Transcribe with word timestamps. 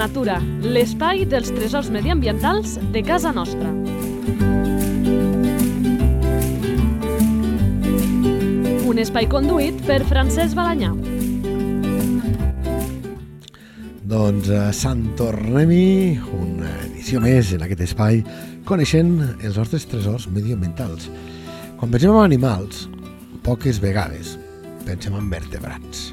natura, 0.00 0.38
l'espai 0.64 1.26
dels 1.28 1.50
tresors 1.52 1.90
mediambientals 1.92 2.78
de 2.94 3.02
casa 3.04 3.34
nostra. 3.36 3.68
Un 8.88 9.00
espai 9.02 9.28
conduït 9.28 9.82
per 9.84 10.00
Francesc 10.08 10.56
Balanyà. 10.56 10.94
Doncs 14.10 14.48
eh, 14.48 14.62
Sant 14.74 15.04
Tornem-hi, 15.20 16.16
una 16.38 16.72
edició 16.86 17.20
més 17.20 17.52
en 17.54 17.66
aquest 17.66 17.84
espai, 17.90 18.22
coneixent 18.64 19.18
els 19.36 19.60
nostres 19.60 19.84
tresors 19.90 20.30
medioambientals. 20.32 21.10
Quan 21.76 21.92
pensem 21.92 22.14
en 22.14 22.24
animals, 22.24 22.88
poques 23.44 23.82
vegades 23.84 24.38
pensem 24.88 25.20
en 25.20 25.28
vertebrats. 25.30 26.10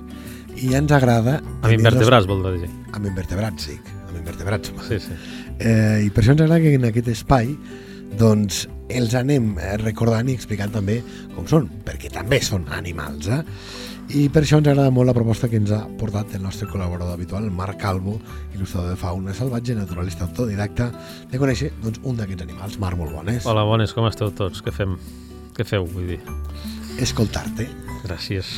I 0.58 0.72
ja 0.72 0.80
ens 0.82 0.94
agrada... 0.96 1.38
Amb 1.62 1.74
invertebrats, 1.76 2.26
vol 2.30 2.42
dir. 2.58 2.70
Amb 2.94 3.06
invertebrats, 3.06 3.68
sí. 3.70 3.76
Amb 4.08 4.16
invertebrats. 4.18 4.72
Sí, 4.88 4.98
sí. 5.04 5.18
Eh, 5.60 6.08
I 6.08 6.10
per 6.14 6.24
això 6.24 6.34
ens 6.34 6.42
agrada 6.46 6.62
que 6.64 6.74
en 6.78 6.88
aquest 6.90 7.12
espai 7.14 7.52
doncs, 8.18 8.64
els 8.90 9.14
anem 9.20 9.52
eh, 9.60 9.76
recordant 9.82 10.30
i 10.32 10.38
explicant 10.38 10.74
també 10.74 11.02
com 11.36 11.46
són, 11.50 11.68
perquè 11.86 12.10
també 12.14 12.40
són 12.42 12.66
animals. 12.74 13.30
Eh? 13.30 13.42
I 14.18 14.28
per 14.32 14.46
això 14.46 14.62
ens 14.62 14.70
agrada 14.72 14.94
molt 14.96 15.12
la 15.12 15.16
proposta 15.18 15.50
que 15.52 15.60
ens 15.60 15.74
ha 15.76 15.82
portat 16.00 16.38
el 16.38 16.44
nostre 16.46 16.70
col·laborador 16.72 17.18
habitual, 17.18 17.46
el 17.46 17.54
Marc 17.54 17.82
Calvo, 17.82 18.16
il·lustrador 18.56 18.94
de 18.94 19.00
fauna 19.00 19.36
salvatge, 19.36 19.76
naturalista 19.78 20.26
autodidacta, 20.26 20.90
de 21.30 21.42
conèixer 21.42 21.74
doncs, 21.84 22.02
un 22.08 22.18
d'aquests 22.18 22.48
animals. 22.48 22.80
Marc, 22.82 22.98
molt 22.98 23.14
bones. 23.20 23.46
Hola, 23.46 23.68
bones, 23.68 23.94
com 23.94 24.08
esteu 24.10 24.32
tots? 24.32 24.64
Què 24.64 24.74
fem? 24.74 24.96
Què 25.58 25.68
feu, 25.68 25.86
vull 25.92 26.16
dir? 26.16 26.22
Escoltar-te. 27.04 27.68
Gràcies. 28.08 28.56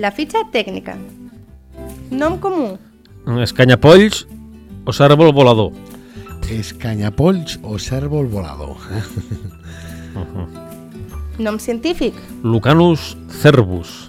La 0.00 0.08
fitxa 0.16 0.46
tècnica. 0.48 0.94
Nom 2.08 2.38
comú. 2.40 2.78
Escanyapolls 3.44 4.22
o 4.88 4.94
cèrvol 4.96 5.28
volador? 5.36 5.74
Escanyapolls 6.50 7.58
o 7.60 7.76
cèrvol 7.76 8.30
volador. 8.32 8.80
Nom 11.44 11.58
científic. 11.60 12.16
Lucanus 12.40 13.12
cervus. 13.42 14.08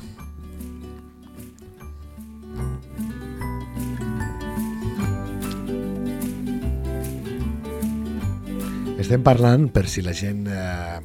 Estem 8.96 9.28
parlant, 9.28 9.68
per 9.68 9.90
si 9.92 10.00
la 10.08 10.16
gent 10.16 10.48
eh, 10.48 11.02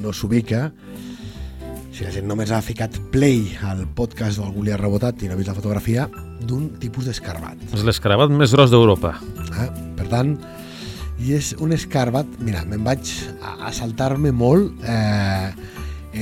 no 0.00 0.16
s'ubica, 0.16 0.70
si 1.94 2.02
la 2.02 2.10
gent 2.10 2.26
només 2.26 2.50
ha 2.50 2.58
ficat 2.64 2.96
play 3.14 3.52
al 3.62 3.84
podcast 3.94 4.40
o 4.42 4.48
algú 4.48 4.64
li 4.66 4.72
ha 4.74 4.78
rebotat 4.80 5.20
i 5.22 5.28
no 5.30 5.36
ha 5.36 5.38
vist 5.38 5.52
la 5.52 5.54
fotografia, 5.54 6.08
d'un 6.42 6.66
tipus 6.82 7.06
d'escarbat. 7.06 7.60
És 7.70 7.84
l'escarabat 7.86 8.34
més 8.34 8.50
gros 8.56 8.72
d'Europa. 8.72 9.14
Eh? 9.62 9.68
Per 10.00 10.08
tant, 10.10 10.34
i 11.22 11.36
és 11.36 11.52
un 11.62 11.70
escarbat, 11.76 12.34
mira, 12.42 12.64
me'n 12.66 12.82
vaig 12.82 13.12
a, 13.38 13.70
saltar-me 13.76 14.34
molt 14.34 14.82
eh, 14.90 15.54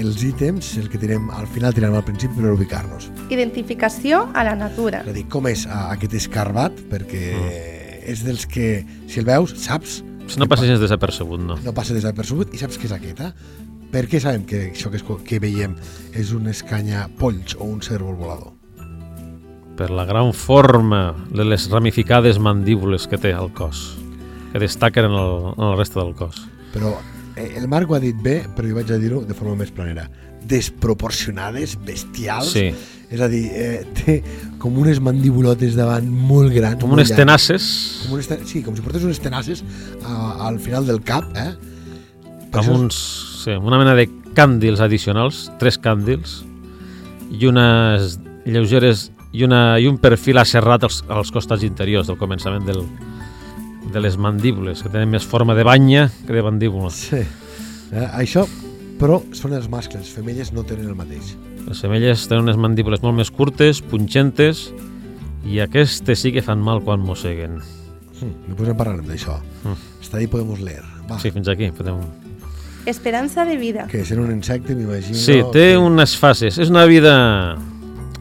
els 0.02 0.20
ítems, 0.28 0.74
el 0.82 0.92
que 0.92 1.00
tirem 1.00 1.32
al 1.32 1.48
final 1.56 1.72
tirem 1.72 1.96
al 1.96 2.04
principi 2.04 2.36
per 2.42 2.52
ubicar-nos. 2.52 3.08
Identificació 3.32 4.26
a 4.36 4.44
la 4.44 4.54
natura. 4.60 5.00
És 5.06 5.12
a 5.14 5.16
dir, 5.16 5.24
com 5.32 5.48
és 5.48 5.64
aquest 5.72 6.20
escarbat, 6.20 6.84
perquè 6.92 7.26
és 8.12 8.26
dels 8.28 8.44
que, 8.44 8.82
si 9.08 9.24
el 9.24 9.30
veus, 9.32 9.56
saps 9.64 10.02
Si 10.30 10.38
no 10.38 10.46
passa 10.46 10.64
gens 10.64 10.78
desapercebut, 10.80 11.40
no. 11.42 11.56
no 11.60 11.72
passa 11.74 11.96
desapercebut 11.96 12.52
i 12.54 12.60
saps 12.60 12.78
què 12.78 12.86
és 12.86 12.92
aquest, 12.94 13.18
eh? 13.20 13.71
Per 13.92 14.06
què 14.08 14.20
sabem 14.24 14.46
que 14.48 14.70
això 14.70 14.88
que, 14.90 14.96
es, 14.96 15.04
que 15.28 15.38
veiem 15.42 15.74
és 16.16 16.32
un 16.32 16.48
escanya 16.48 17.06
polls 17.20 17.54
o 17.58 17.66
un 17.68 17.82
cèrvol 17.84 18.16
volador? 18.16 18.54
Per 19.76 19.90
la 19.92 20.04
gran 20.08 20.32
forma 20.36 21.14
de 21.32 21.44
les 21.44 21.68
ramificades 21.70 22.38
mandíbules 22.40 23.06
que 23.08 23.18
té 23.20 23.32
al 23.36 23.52
cos, 23.52 23.98
que 24.52 24.60
destaquen 24.60 25.08
en 25.10 25.16
el, 25.16 25.34
en 25.56 25.64
el 25.70 25.76
reste 25.78 26.00
del 26.00 26.14
cos. 26.16 26.40
Però 26.72 26.94
eh, 27.36 27.54
el 27.60 27.68
Marc 27.68 27.90
ho 27.90 27.96
ha 27.96 28.00
dit 28.00 28.16
bé, 28.16 28.42
però 28.56 28.68
jo 28.68 28.76
vaig 28.80 28.92
a 28.92 28.98
dir-ho 29.00 29.22
de 29.28 29.36
forma 29.36 29.56
més 29.60 29.72
planera. 29.72 30.08
Desproporcionades, 30.48 31.76
bestials. 31.84 32.52
Sí. 32.52 32.70
És 33.12 33.20
a 33.20 33.28
dir, 33.28 33.44
eh, 33.52 33.82
té 33.92 34.22
com 34.60 34.76
unes 34.80 35.00
mandíbulotes 35.04 35.76
davant 35.76 36.08
molt 36.08 36.52
grans. 36.54 36.80
Com 36.80 36.88
molt 36.92 37.00
unes 37.02 37.10
llargues. 37.12 37.20
tenaces 37.20 37.66
Com 38.06 38.16
unes, 38.16 38.28
ten- 38.30 38.46
sí, 38.48 38.62
com 38.64 38.76
si 38.76 38.80
portés 38.84 39.04
unes 39.04 39.20
tenaces 39.20 39.60
a, 40.04 40.48
al 40.48 40.58
final 40.60 40.86
del 40.88 41.02
cap, 41.04 41.28
eh? 41.36 41.50
Per 42.52 42.60
amb 42.60 42.72
uns, 42.72 42.96
amb 43.50 43.66
una 43.66 43.80
mena 43.80 43.94
de 43.98 44.06
càndils 44.36 44.80
addicionals, 44.84 45.48
tres 45.60 45.78
càndils, 45.82 46.40
i 47.32 47.48
unes 47.48 48.18
lleugeres 48.44 49.10
i, 49.32 49.44
una, 49.46 49.78
i 49.80 49.88
un 49.88 49.98
perfil 50.00 50.40
aserrat 50.42 50.84
als, 50.86 51.00
als 51.08 51.32
costats 51.32 51.64
interiors 51.66 52.10
del 52.10 52.18
començament 52.20 52.66
del, 52.68 52.82
de 53.92 54.02
les 54.04 54.18
mandíbules, 54.20 54.82
que 54.82 54.92
tenen 54.92 55.10
més 55.12 55.26
forma 55.26 55.56
de 55.58 55.64
banya 55.66 56.08
que 56.26 56.36
de 56.36 56.44
mandíbula. 56.44 56.92
Sí. 56.94 57.22
Eh, 57.92 58.08
això, 58.12 58.46
però 59.00 59.20
són 59.36 59.56
els 59.56 59.68
mascles, 59.72 60.06
les 60.06 60.14
femelles 60.14 60.52
no 60.54 60.64
tenen 60.68 60.88
el 60.92 60.98
mateix. 60.98 61.34
Les 61.66 61.80
femelles 61.80 62.26
tenen 62.28 62.48
unes 62.48 62.60
mandíbules 62.60 63.02
molt 63.04 63.18
més 63.18 63.30
curtes, 63.32 63.82
punxentes, 63.84 64.70
i 65.48 65.58
aquestes 65.62 66.22
sí 66.22 66.32
que 66.34 66.44
fan 66.44 66.62
mal 66.62 66.82
quan 66.86 67.02
mosseguen. 67.02 67.60
Hm, 68.20 68.34
després 68.48 68.70
en 68.70 68.78
parlarem 68.78 69.06
d'això. 69.08 69.40
Mm. 69.64 69.78
Està 70.02 70.20
ahí 70.20 70.28
podemos 70.30 70.60
leer. 70.62 70.84
Va. 71.10 71.18
Sí, 71.18 71.32
fins 71.34 71.50
aquí. 71.50 71.72
Podem... 71.74 72.04
Esperança 72.86 73.44
de 73.44 73.56
vida. 73.56 73.86
Que 73.90 74.04
sent 74.04 74.20
un 74.20 74.32
insecte, 74.34 74.74
m'imagino... 74.74 75.14
Sí, 75.18 75.38
té 75.54 75.72
que- 75.72 75.78
unes 75.78 76.16
fases. 76.18 76.58
És 76.58 76.70
una 76.72 76.84
vida 76.90 77.12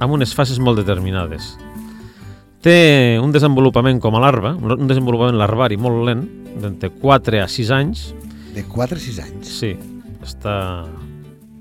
amb 0.02 0.14
unes 0.14 0.36
fases 0.38 0.60
molt 0.62 0.78
determinades. 0.82 1.56
Té 2.62 3.18
un 3.22 3.32
desenvolupament 3.34 3.98
com 4.02 4.16
a 4.16 4.22
larva, 4.22 4.54
un 4.54 4.86
desenvolupament 4.90 5.38
larvari 5.40 5.78
molt 5.82 6.04
lent, 6.06 6.22
d'entre 6.62 6.92
4 6.94 7.42
a 7.42 7.48
6 7.50 7.72
anys. 7.74 8.04
De 8.54 8.62
4 8.70 9.00
a 9.00 9.02
6 9.02 9.20
anys. 9.24 9.50
Sí, 9.62 9.72
està 10.22 10.56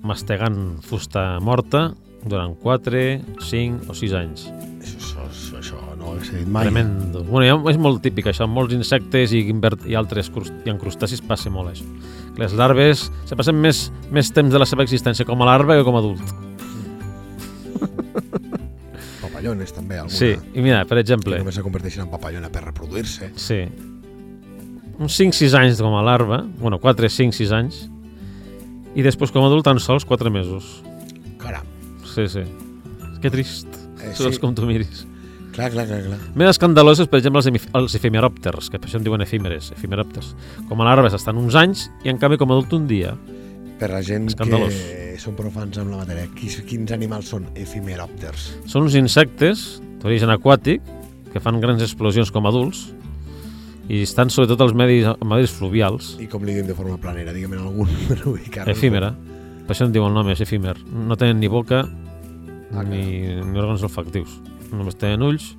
mastegant 0.05 0.79
fusta 0.85 1.39
morta 1.41 1.91
durant 2.29 2.53
4, 2.61 3.01
5 3.49 3.89
o 3.89 3.97
6 3.97 4.13
anys. 4.21 4.47
Això, 4.81 5.01
no 5.01 5.20
ho 6.11 6.19
he 6.21 6.25
sentit 6.27 6.49
mai. 6.49 6.65
Tremendo. 6.67 7.23
Bueno, 7.25 7.61
és 7.71 7.79
molt 7.81 8.03
típic 8.05 8.27
això, 8.31 8.45
amb 8.47 8.55
molts 8.59 8.75
insectes 8.77 9.33
i, 9.37 9.45
i 9.87 9.95
altres 9.99 10.31
i 10.65 10.71
en 10.73 10.79
crustacis 10.81 11.21
passa 11.23 11.51
molt 11.51 11.73
això. 11.73 11.87
Les 12.39 12.53
larves 12.57 13.09
se 13.29 13.37
passen 13.37 13.57
més, 13.61 13.89
més 14.15 14.31
temps 14.33 14.53
de 14.53 14.59
la 14.61 14.67
seva 14.69 14.83
existència 14.87 15.27
com 15.29 15.43
a 15.43 15.49
larva 15.51 15.77
que 15.79 15.85
com 15.85 15.97
a 15.99 16.03
adult. 16.03 16.23
Papallones, 19.21 19.73
també, 19.77 19.99
alguna. 20.01 20.17
Sí, 20.17 20.35
i 20.55 20.61
mira, 20.65 20.83
per 20.89 20.97
Que 20.99 21.05
exemple, 21.05 21.39
només 21.41 21.57
se 21.59 21.65
converteixen 21.65 22.05
en 22.07 22.11
papallona 22.13 22.51
per 22.53 22.65
reproduir-se. 22.67 23.31
sí, 23.37 23.63
uns 25.01 25.17
5-6 25.17 25.55
anys 25.57 25.81
com 25.81 25.95
a 25.97 26.03
larva, 26.05 26.43
bueno, 26.61 26.79
4, 26.79 27.09
5, 27.09 27.33
6 27.37 27.53
anys, 27.57 27.83
i 28.95 29.03
després 29.07 29.31
com 29.33 29.45
a 29.45 29.47
adult 29.49 29.65
tan 29.65 29.79
sols 29.81 30.05
4 30.05 30.31
mesos. 30.31 30.83
Caram. 31.41 31.65
Sí, 32.05 32.27
sí. 32.29 32.43
Que 33.23 33.31
trist. 33.31 33.69
Eh, 34.01 34.13
Segons 34.17 34.37
sí. 34.37 34.41
com 34.43 34.55
tu 34.57 34.67
miris. 34.69 35.07
Clar, 35.61 35.69
clar, 35.75 35.85
clar, 35.91 36.01
clar. 36.07 36.19
Més 36.41 36.49
escandaloses, 36.55 37.09
per 37.13 37.21
exemple, 37.21 37.43
els, 37.45 37.67
els 37.77 37.95
efemeròpters, 37.99 38.71
que 38.73 38.79
per 38.81 38.89
això 38.89 38.97
en 39.01 39.05
diuen 39.05 39.21
efímeres, 39.21 39.71
efemeròpters. 39.77 40.33
Com 40.71 40.81
a 40.81 40.87
larves 40.89 41.13
estan 41.19 41.37
uns 41.37 41.57
anys 41.61 41.91
i 42.05 42.09
en 42.13 42.17
canvi 42.23 42.39
com 42.41 42.49
a 42.51 42.57
adult 42.57 42.73
un 42.79 42.87
dia. 42.89 43.13
Per 43.81 43.89
la 43.93 44.01
gent 44.05 44.27
Escandalós. 44.33 44.73
que 44.77 45.19
són 45.21 45.37
profans 45.37 45.77
amb 45.81 45.93
la 45.93 46.01
matèria, 46.03 46.27
quins, 46.37 46.59
quins 46.69 46.93
animals 46.97 47.29
són 47.33 47.47
efimeròpters? 47.57 48.49
Són 48.69 48.89
uns 48.89 48.97
insectes 48.97 49.83
d'origen 50.01 50.33
aquàtic 50.33 50.81
que 51.33 51.41
fan 51.45 51.61
grans 51.61 51.83
explosions 51.85 52.33
com 52.33 52.49
a 52.49 52.53
adults 52.53 52.87
i 53.91 54.03
estan 54.05 54.31
sobretot 54.31 54.61
als 54.65 54.73
medis, 54.77 55.09
medis 55.27 55.53
fluvials. 55.53 56.15
I 56.23 56.29
com 56.31 56.45
li 56.47 56.55
diem 56.57 56.69
de 56.69 56.77
forma 56.79 56.97
planera? 57.01 57.33
Digue'm 57.37 57.57
en 57.57 57.65
algun 57.67 57.89
per 58.09 58.21
ubicar-nos. 58.31 58.77
Efímera. 58.77 59.13
Per 59.67 59.75
això 59.77 59.87
en 59.89 59.93
diu 59.95 60.05
el 60.07 60.15
nom, 60.17 60.29
és 60.33 60.41
efímer. 60.45 60.77
No 60.91 61.17
tenen 61.21 61.41
ni 61.41 61.49
boca 61.53 61.85
Ah, 62.71 62.85
ni, 62.87 63.01
ni 63.43 63.59
òrgans 63.59 63.83
olfactius. 63.83 64.37
Només 64.73 64.95
tenen 65.01 65.23
ulls 65.27 65.51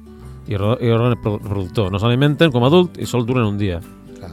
i, 0.48 0.56
òrgan 0.56 1.18
pro- 1.22 1.38
reproductor. 1.40 1.92
No 1.92 2.00
s'alimenten 2.00 2.52
com 2.52 2.64
a 2.64 2.70
adult 2.72 2.98
i 3.02 3.06
sol 3.10 3.26
duren 3.28 3.46
un 3.46 3.58
dia. 3.60 3.80
Clar. 4.18 4.32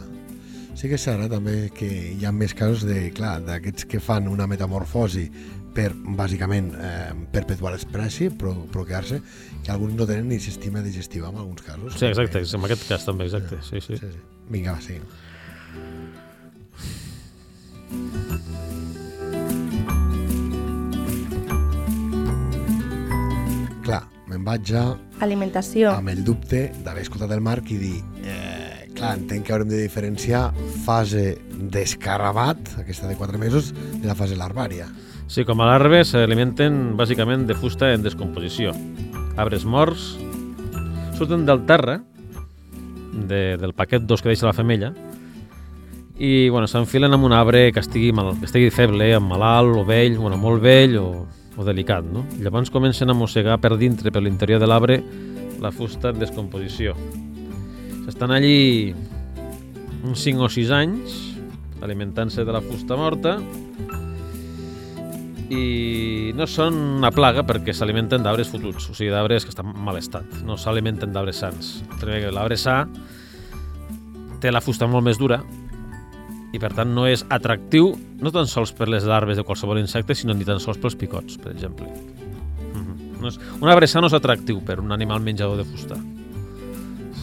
Sí 0.79 0.89
que 0.89 0.95
és 0.99 1.03
cert, 1.05 1.25
eh, 1.27 1.29
també, 1.33 1.57
que 1.75 1.89
hi 2.15 2.25
ha 2.25 2.33
més 2.33 2.55
casos 2.55 2.85
de, 2.87 3.11
clar, 3.17 3.39
d'aquests 3.45 3.85
que 3.91 4.01
fan 4.01 4.29
una 4.31 4.47
metamorfosi 4.47 5.27
per, 5.75 5.93
bàsicament, 5.95 6.73
eh, 6.75 7.13
perpetuar 7.35 7.75
l'espècie, 7.75 8.31
pro, 8.35 8.55
procrear-se, 8.73 9.21
que 9.63 9.71
alguns 9.71 9.95
no 9.99 10.07
tenen 10.07 10.29
ni 10.29 10.39
sistema 10.43 10.81
digestiu 10.83 11.27
en 11.29 11.37
alguns 11.37 11.63
casos. 11.63 11.95
Sí, 11.99 12.07
exacte, 12.07 12.43
en 12.43 12.65
aquest 12.71 12.89
cas 12.89 13.05
també, 13.07 13.29
exacte. 13.29 13.61
Sí, 13.63 13.81
sí. 13.81 13.97
Sí, 13.99 14.13
sí. 14.17 14.25
Vinga, 14.51 14.73
va, 14.79 14.81
seguim. 14.81 15.03
Me'n 24.39 24.47
vaig 24.47 24.65
ja 24.71 24.85
Alimentació. 25.25 25.91
amb 25.91 26.13
el 26.13 26.23
dubte 26.25 26.69
d'haver 26.85 27.03
escoltat 27.03 27.33
el 27.35 27.43
Marc 27.43 27.73
i 27.75 27.79
dir 27.81 27.97
eh, 28.23 28.87
clar, 28.95 29.17
entenc 29.19 29.47
que 29.47 29.55
haurem 29.55 29.69
de 29.71 29.81
diferenciar 29.83 30.53
fase 30.85 31.39
d'escarabat, 31.59 32.79
aquesta 32.79 33.09
de 33.11 33.17
4 33.19 33.39
mesos, 33.39 33.73
de 33.75 34.07
la 34.07 34.15
fase 34.15 34.39
larvària. 34.39 34.87
Sí, 35.29 35.45
com 35.45 35.61
a 35.61 35.67
larves 35.69 36.15
s'alimenten 36.15 36.97
bàsicament 36.97 37.47
de 37.49 37.57
fusta 37.59 37.91
en 37.93 38.07
descomposició. 38.07 38.73
Arbres 39.37 39.67
morts 39.67 40.15
surten 41.19 41.45
del 41.47 41.67
terra, 41.67 41.99
de, 43.29 43.59
del 43.59 43.75
paquet 43.75 44.07
dos 44.07 44.23
que 44.23 44.31
deixa 44.31 44.47
la 44.47 44.55
femella, 44.57 44.93
i 46.19 46.49
bueno, 46.51 46.67
s'enfilen 46.67 47.15
amb 47.15 47.27
un 47.27 47.35
arbre 47.35 47.69
que 47.75 47.83
estigui, 47.83 48.11
mal, 48.15 48.33
que 48.39 48.47
estigui 48.49 48.71
feble, 48.75 49.13
amb 49.15 49.31
malalt 49.31 49.77
o 49.79 49.85
vell, 49.87 50.17
bueno, 50.19 50.39
molt 50.41 50.63
vell 50.63 50.97
o, 50.99 51.09
o 51.59 51.67
delicat. 51.67 52.07
No? 52.07 52.25
Llavors 52.39 52.71
comencen 52.71 53.11
a 53.11 53.17
mossegar 53.19 53.59
per 53.61 53.75
dintre, 53.77 54.13
per 54.15 54.23
l'interior 54.23 54.63
de 54.63 54.71
l'arbre, 54.71 55.03
la 55.61 55.73
fusta 55.75 56.15
en 56.15 56.23
descomposició. 56.23 56.95
Estan 58.09 58.33
allí 58.33 58.95
uns 60.07 60.23
5 60.23 60.47
o 60.47 60.49
6 60.49 60.71
anys 60.73 61.17
alimentant-se 61.83 62.47
de 62.47 62.55
la 62.55 62.63
fusta 62.63 62.97
morta 62.99 63.37
i 65.49 66.33
no 66.37 66.47
són 66.49 66.77
una 66.99 67.11
plaga 67.15 67.45
perquè 67.47 67.73
s'alimenten 67.75 68.25
d'arbres 68.25 68.51
fotuts, 68.53 68.91
o 68.91 68.97
sigui, 68.97 69.11
d'arbres 69.13 69.47
que 69.47 69.53
estan 69.55 69.73
en 69.73 69.85
mal 69.85 69.97
estat, 70.01 70.43
no 70.45 70.59
s'alimenten 70.61 71.13
d'arbres 71.15 71.41
sants. 71.43 71.79
L'arbre 72.05 72.59
sa 72.61 72.83
té 74.43 74.53
la 74.53 74.63
fusta 74.63 74.87
molt 74.87 75.07
més 75.07 75.19
dura 75.19 75.41
i 76.53 76.61
per 76.63 76.73
tant 76.77 76.91
no 76.95 77.07
és 77.09 77.25
atractiu 77.35 77.93
no 78.23 78.33
tan 78.35 78.49
sols 78.51 78.73
per 78.73 78.89
les 78.89 79.05
larves 79.09 79.37
de 79.37 79.45
qualsevol 79.45 79.81
insecte, 79.81 80.15
sinó 80.15 80.35
ni 80.35 80.47
tan 80.49 80.61
sols 80.61 80.81
pels 80.81 80.97
picots, 80.97 81.39
per 81.43 81.53
exemple. 81.53 81.87
Mm 81.87 82.85
-hmm. 82.85 83.21
no 83.21 83.29
és, 83.29 83.39
un 83.61 83.69
arbre 83.69 83.87
sa 83.87 84.01
no 84.01 84.07
és 84.07 84.15
atractiu 84.15 84.61
per 84.61 84.81
un 84.81 84.93
animal 84.93 85.21
menjador 85.21 85.57
de 85.57 85.65
fusta. 85.65 85.97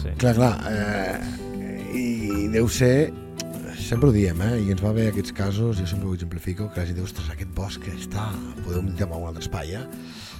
Sí. 0.02 0.08
Clar, 0.18 0.34
clar. 0.34 0.54
Eh, 0.70 1.20
I 1.96 2.48
deu 2.48 2.68
ser 2.68 3.12
sempre 3.86 4.08
ho 4.08 4.12
diem, 4.12 4.40
eh? 4.42 4.60
i 4.66 4.70
ens 4.74 4.82
va 4.82 4.92
bé 4.92 5.08
aquests 5.08 5.32
casos, 5.32 5.78
jo 5.78 5.86
sempre 5.86 6.08
ho 6.08 6.14
exemplifico, 6.14 6.68
que 6.72 6.80
la 6.80 6.86
gent 6.86 6.96
diu, 6.98 7.04
ostres, 7.04 7.28
aquest 7.30 7.52
bosc 7.54 7.86
està, 7.92 8.32
podem 8.64 8.90
dir 8.90 9.06
en 9.06 9.12
un 9.12 9.28
altre 9.28 9.44
espai, 9.44 9.76
eh? 9.78 9.84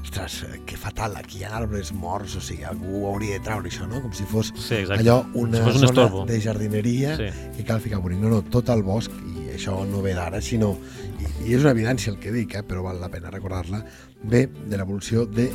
Ostres, 0.06 0.46
que 0.64 0.76
fatal, 0.78 1.16
aquí 1.18 1.40
hi 1.40 1.44
ha 1.44 1.56
arbres 1.58 1.90
morts, 1.92 2.36
o 2.38 2.40
sigui, 2.44 2.64
algú 2.66 3.04
hauria 3.10 3.36
de 3.36 3.44
treure 3.44 3.68
això, 3.70 3.86
no? 3.90 4.00
Com 4.04 4.12
si 4.14 4.24
fos 4.30 4.52
Sí, 4.54 4.74
exacte. 4.82 5.02
allò, 5.02 5.18
una 5.34 5.58
Si 5.58 5.64
fos 5.64 5.74
un 5.74 5.80
zona 5.80 5.90
estorbo. 5.90 6.24
de 6.26 6.40
jardineria 6.40 7.16
Sí. 7.16 7.28
que 7.56 7.64
cal 7.64 7.80
ficar 7.80 7.98
bonic. 8.00 8.18
No, 8.20 8.28
no, 8.30 8.42
tot 8.42 8.68
el 8.70 8.82
bosc, 8.82 9.10
i 9.10 9.50
això 9.56 9.84
no 9.88 10.02
ve 10.02 10.14
d'ara, 10.14 10.40
sinó, 10.40 10.76
i, 11.18 11.48
i 11.50 11.54
és 11.54 11.60
una 11.60 11.72
evidència 11.72 12.12
el 12.12 12.18
que 12.18 12.30
dic, 12.32 12.54
eh? 12.54 12.62
però 12.62 12.82
val 12.84 13.00
la 13.00 13.08
pena 13.08 13.30
recordar-la, 13.30 13.84
ve 14.22 14.46
de 14.46 14.76
l'evolució 14.76 15.26
de 15.26 15.50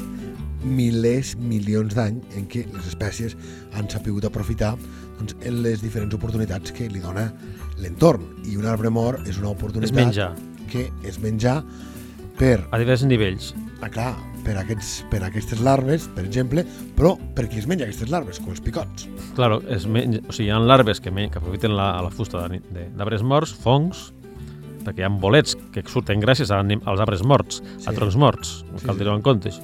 milers, 0.63 1.35
milions 1.37 1.95
d'anys 1.95 2.35
en 2.37 2.47
què 2.47 2.65
les 2.71 2.87
espècies 2.91 3.35
han 3.73 3.89
sapigut 3.89 4.25
aprofitar 4.25 4.75
doncs, 5.17 5.35
en 5.41 5.61
les 5.63 5.81
diferents 5.81 6.13
oportunitats 6.13 6.71
que 6.71 6.89
li 6.89 6.99
dona 6.99 7.33
l'entorn. 7.79 8.43
I 8.45 8.57
un 8.57 8.65
arbre 8.65 8.89
mort 8.89 9.27
és 9.27 9.37
una 9.39 9.49
oportunitat 9.49 9.95
menjar, 9.95 10.35
que 10.69 10.91
és 11.03 11.19
menjar 11.19 11.63
per, 12.41 12.57
a 12.73 12.79
diversos 12.81 13.05
nivells. 13.07 13.51
ah, 13.81 13.89
clar, 13.93 14.15
per, 14.45 14.55
aquests, 14.57 15.03
per 15.11 15.19
aquestes 15.27 15.59
larves, 15.61 16.07
per 16.15 16.23
exemple, 16.25 16.63
però 16.97 17.15
per 17.37 17.47
qui 17.49 17.59
es 17.61 17.67
menja 17.69 17.85
aquestes 17.85 18.09
larves, 18.09 18.39
com 18.41 18.49
els 18.53 18.61
picots. 18.65 19.07
Claro, 19.37 19.59
es 19.69 19.85
menja, 19.89 20.21
o 20.27 20.33
sigui, 20.33 20.49
hi 20.49 20.53
ha 20.55 20.59
larves 20.59 20.99
que, 21.01 21.13
men 21.13 21.29
que 21.33 21.37
aprofiten 21.41 21.75
la, 21.77 21.91
la 22.01 22.09
fusta 22.13 22.47
d'arbres 22.49 23.21
morts, 23.25 23.53
fongs, 23.63 24.07
perquè 24.81 25.03
hi 25.03 25.05
ha 25.05 25.11
bolets 25.13 25.53
que 25.73 25.83
surten 25.85 26.21
gràcies 26.23 26.49
a, 26.49 26.57
als 26.61 27.01
arbres 27.05 27.21
morts, 27.23 27.61
sí. 27.77 27.85
a 27.85 27.91
Sí. 27.91 27.97
troncs 27.99 28.17
morts, 28.17 28.55
Sí, 28.75 28.85
cal 28.87 28.95
sí. 28.95 28.99
dir-ho 29.03 29.15
en 29.15 29.21
compte. 29.21 29.49
això. 29.53 29.61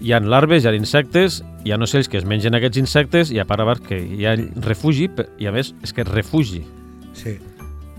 Hi 0.00 0.14
ha 0.16 0.20
larves, 0.24 0.64
hi 0.64 0.68
ha 0.68 0.72
insectes, 0.74 1.42
hi 1.64 1.72
ha 1.72 1.76
ocells 1.76 2.08
que 2.08 2.16
es 2.16 2.24
mengen 2.24 2.54
aquests 2.56 2.78
insectes 2.80 3.30
i 3.30 3.38
a 3.38 3.44
part 3.44 3.60
a 3.60 3.66
part 3.68 3.84
que 3.84 3.98
hi 4.00 4.24
ha 4.24 4.32
refugi, 4.64 5.10
i 5.38 5.46
a 5.46 5.52
més 5.52 5.74
és 5.84 5.92
que 5.92 6.04
refugi, 6.08 6.64
Sí, 7.12 7.34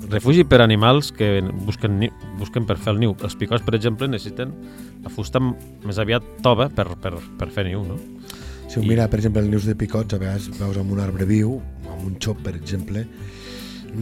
refugi 0.09 0.43
per 0.43 0.61
animals 0.61 1.11
que 1.11 1.41
busquen, 1.65 1.99
ni, 1.99 2.09
busquen 2.39 2.65
per 2.65 2.77
fer 2.77 2.93
el 2.93 2.99
niu. 2.99 3.15
Els 3.23 3.35
picots, 3.35 3.63
per 3.63 3.75
exemple, 3.75 4.07
necessiten 4.07 4.53
la 5.03 5.09
fusta 5.09 5.39
més 5.41 5.97
aviat 6.01 6.23
tova 6.41 6.69
per, 6.69 6.87
per, 7.01 7.13
per 7.37 7.49
fer 7.51 7.65
niu, 7.69 7.83
no? 7.85 7.99
Si 8.71 8.79
ho 8.79 8.83
I- 8.83 8.87
mira, 8.87 9.07
per 9.11 9.19
exemple, 9.19 9.41
el 9.41 9.49
nius 9.51 9.65
de 9.67 9.75
picots, 9.75 10.13
a 10.13 10.17
vegades 10.21 10.49
veus 10.59 10.77
amb 10.77 10.91
un 10.95 10.99
arbre 11.03 11.25
viu, 11.25 11.57
amb 11.91 12.05
un 12.07 12.15
xop, 12.23 12.39
per 12.43 12.55
exemple, 12.55 13.05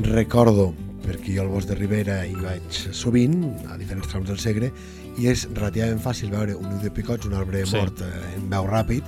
recordo, 0.04 0.74
perquè 1.06 1.34
jo 1.38 1.42
al 1.46 1.50
bosc 1.51 1.69
de 1.72 1.75
Ribera 1.80 2.19
hi 2.28 2.36
vaig 2.38 2.80
sovint, 2.94 3.40
a 3.72 3.78
diferents 3.80 4.07
trams 4.12 4.28
del 4.30 4.40
Segre, 4.42 4.72
i 5.19 5.28
és 5.31 5.48
relativament 5.56 6.00
fàcil 6.04 6.30
veure 6.31 6.56
un 6.56 6.68
niu 6.69 6.81
de 6.84 6.92
picots, 6.94 7.25
un 7.28 7.34
arbre 7.34 7.63
Sí. 7.66 7.72
sí. 7.72 7.78
mort 7.78 8.01
eh, 8.06 8.36
en 8.38 8.50
veu 8.51 8.68
ràpid, 8.69 9.04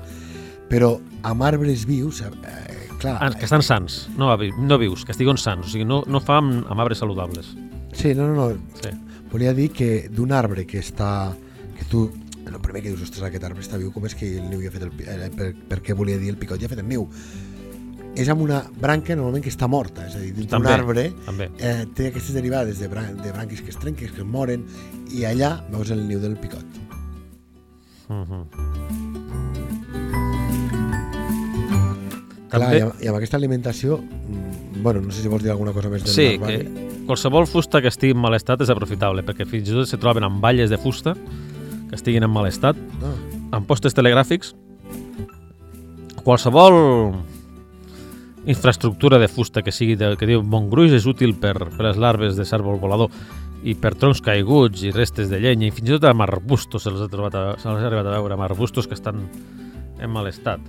però 0.72 0.96
amb 1.28 1.44
arbres 1.44 1.86
vius, 1.86 2.22
eh, 2.22 2.32
clar... 3.02 3.18
Ah, 3.20 3.32
que 3.34 3.48
estan 3.50 3.66
sans, 3.66 4.04
no, 4.18 4.32
no 4.38 4.78
vius, 4.82 5.06
que 5.06 5.16
estiguen 5.16 5.40
sans, 5.42 5.66
o 5.66 5.74
sigui, 5.74 5.88
no, 5.88 6.04
no 6.08 6.22
fa 6.24 6.40
amb, 6.42 6.62
amb 6.70 6.84
arbres 6.84 7.02
saludables. 7.02 7.56
Sí, 7.98 8.14
no, 8.16 8.30
no, 8.30 8.36
no. 8.38 8.78
Sí. 8.80 8.94
Volia 9.32 9.56
dir 9.58 9.72
que 9.74 10.08
d'un 10.12 10.32
arbre 10.36 10.68
que 10.70 10.80
està... 10.84 11.32
que 11.78 11.88
tu 11.90 12.10
el 12.52 12.60
primer 12.60 12.82
que 12.82 12.90
dius, 12.90 13.04
ostres, 13.06 13.24
aquest 13.24 13.46
arbre 13.48 13.64
està 13.64 13.80
viu, 13.80 13.92
com 13.94 14.06
és 14.08 14.16
que 14.18 14.28
el 14.40 14.50
niu 14.50 14.62
ja 14.64 14.72
ha 14.72 14.76
fet 14.76 14.86
el... 14.88 14.92
Eh, 15.06 15.30
per, 15.38 15.52
per 15.70 15.80
què 15.86 15.96
volia 15.98 16.20
dir 16.22 16.34
el 16.34 16.40
picot 16.42 16.60
ja 16.62 16.68
ha 16.68 16.72
fet 16.72 16.82
el 16.84 16.90
niu? 16.90 17.06
És 18.20 18.28
amb 18.28 18.44
una 18.44 18.60
branca 18.82 19.16
normalment 19.16 19.46
que 19.46 19.54
està 19.54 19.70
morta, 19.72 20.04
és 20.10 20.18
a 20.18 20.24
dir, 20.24 20.34
dins 20.36 20.50
d'un 20.52 20.68
arbre 20.68 21.06
També. 21.28 21.48
eh, 21.64 21.86
té 21.96 22.10
aquestes 22.12 22.36
derivades 22.36 22.82
de, 22.84 22.90
bran 22.92 23.16
de 23.22 23.32
branquis 23.32 23.64
que 23.64 23.72
es 23.72 23.80
trenquen, 23.80 24.12
que 24.12 24.26
es 24.26 24.28
moren, 24.28 24.66
i 25.16 25.24
allà 25.30 25.54
veus 25.72 25.94
el 25.96 26.04
niu 26.10 26.20
del 26.20 26.36
picot. 26.42 26.82
Uh 28.12 28.26
-huh. 28.28 29.01
Clar, 32.52 32.60
També- 32.68 32.78
i, 32.78 32.82
amb, 32.84 33.02
i 33.02 33.08
amb 33.08 33.18
aquesta 33.18 33.38
alimentació, 33.40 33.98
mm, 34.02 34.82
bueno, 34.84 35.02
no 35.02 35.12
sé 35.16 35.22
si 35.24 35.30
vols 35.32 35.44
dir 35.44 35.52
alguna 35.54 35.72
cosa 35.72 35.90
més 35.90 36.04
del 36.04 36.12
Sí, 36.14 36.38
que 36.38 37.06
qualsevol 37.08 37.48
fusta 37.48 37.82
que 37.82 37.88
estigui 37.88 38.12
en 38.12 38.20
mal 38.20 38.36
estat 38.36 38.62
és 38.62 38.70
aprofitable, 38.70 39.24
perquè 39.24 39.48
fins 39.48 39.70
i 39.70 39.78
tot 39.78 39.88
se 39.88 39.98
troben 39.98 40.24
amb 40.28 40.42
valles 40.44 40.70
de 40.70 40.78
fusta 40.78 41.16
que 41.16 41.96
estiguin 41.96 42.24
en 42.24 42.30
mal 42.32 42.46
estat, 42.48 42.76
No. 42.76 43.14
amb 43.52 43.68
postes 43.68 43.96
telegràfics, 43.96 44.54
qualsevol 46.24 47.14
infraestructura 48.46 49.20
de 49.20 49.28
fusta 49.28 49.62
que 49.62 49.72
sigui 49.72 49.96
del 49.96 50.18
que 50.18 50.26
diu 50.26 50.42
Montgruix 50.44 50.92
és 50.98 51.06
útil 51.06 51.36
per, 51.38 51.54
per 51.70 51.86
les 51.86 51.98
larves 52.02 52.36
de 52.36 52.46
cèrvol 52.46 52.80
volador 52.82 53.12
i 53.64 53.76
per 53.78 53.94
troncs 53.94 54.22
caiguts 54.26 54.82
i 54.88 54.92
restes 54.92 55.30
de 55.30 55.38
llenya 55.40 55.68
i 55.68 55.72
fins 55.72 55.90
i 55.92 55.94
tot 55.94 56.08
amb 56.10 56.24
arbustos 56.26 56.84
se'ls 56.88 57.04
ha, 57.06 57.08
trobat 57.12 57.36
a, 57.38 57.44
se 57.62 57.70
ha 57.70 57.76
arribat 57.78 58.08
a 58.10 58.16
veure, 58.18 58.34
amb 58.34 58.48
arbustos 58.48 58.88
que 58.90 58.96
estan 58.98 59.28
en 60.02 60.10
mal 60.10 60.28
estat. 60.28 60.60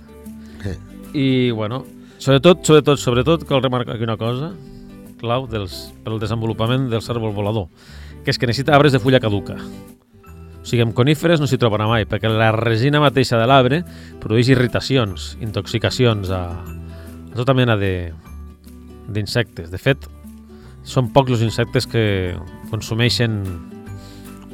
Eh. 0.65 0.77
I, 1.13 1.51
bueno, 1.51 1.83
sobretot, 2.17 2.65
sobretot, 2.65 2.99
sobretot, 2.99 3.47
cal 3.47 3.61
remarcar 3.61 3.95
aquí 3.95 4.03
una 4.03 4.17
cosa 4.17 4.53
clau 5.23 5.47
dels, 5.47 5.93
pel 6.03 6.19
desenvolupament 6.19 6.89
del 6.91 7.01
cèrvol 7.01 7.31
volador, 7.31 7.69
que 8.25 8.33
és 8.33 8.39
que 8.39 8.49
necessita 8.49 8.75
arbres 8.75 8.91
de 8.91 8.99
fulla 8.99 9.21
caduca. 9.23 9.55
O 9.55 10.65
sigui, 10.67 10.83
amb 10.83 10.95
coníferes 10.95 11.39
no 11.39 11.47
s'hi 11.47 11.59
trobarà 11.59 11.87
mai, 11.87 12.05
perquè 12.07 12.31
la 12.31 12.51
resina 12.55 13.01
mateixa 13.03 13.39
de 13.39 13.47
l'arbre 13.47 13.81
produeix 14.23 14.51
irritacions, 14.51 15.33
intoxicacions 15.43 16.31
a, 16.31 16.43
a 16.59 17.35
tota 17.35 17.55
mena 17.55 17.75
d'insectes. 17.79 19.67
De, 19.67 19.75
de 19.75 19.81
fet, 19.81 20.07
són 20.87 21.11
pocs 21.15 21.35
els 21.37 21.43
insectes 21.47 21.87
que 21.87 22.35
consumeixen 22.71 23.41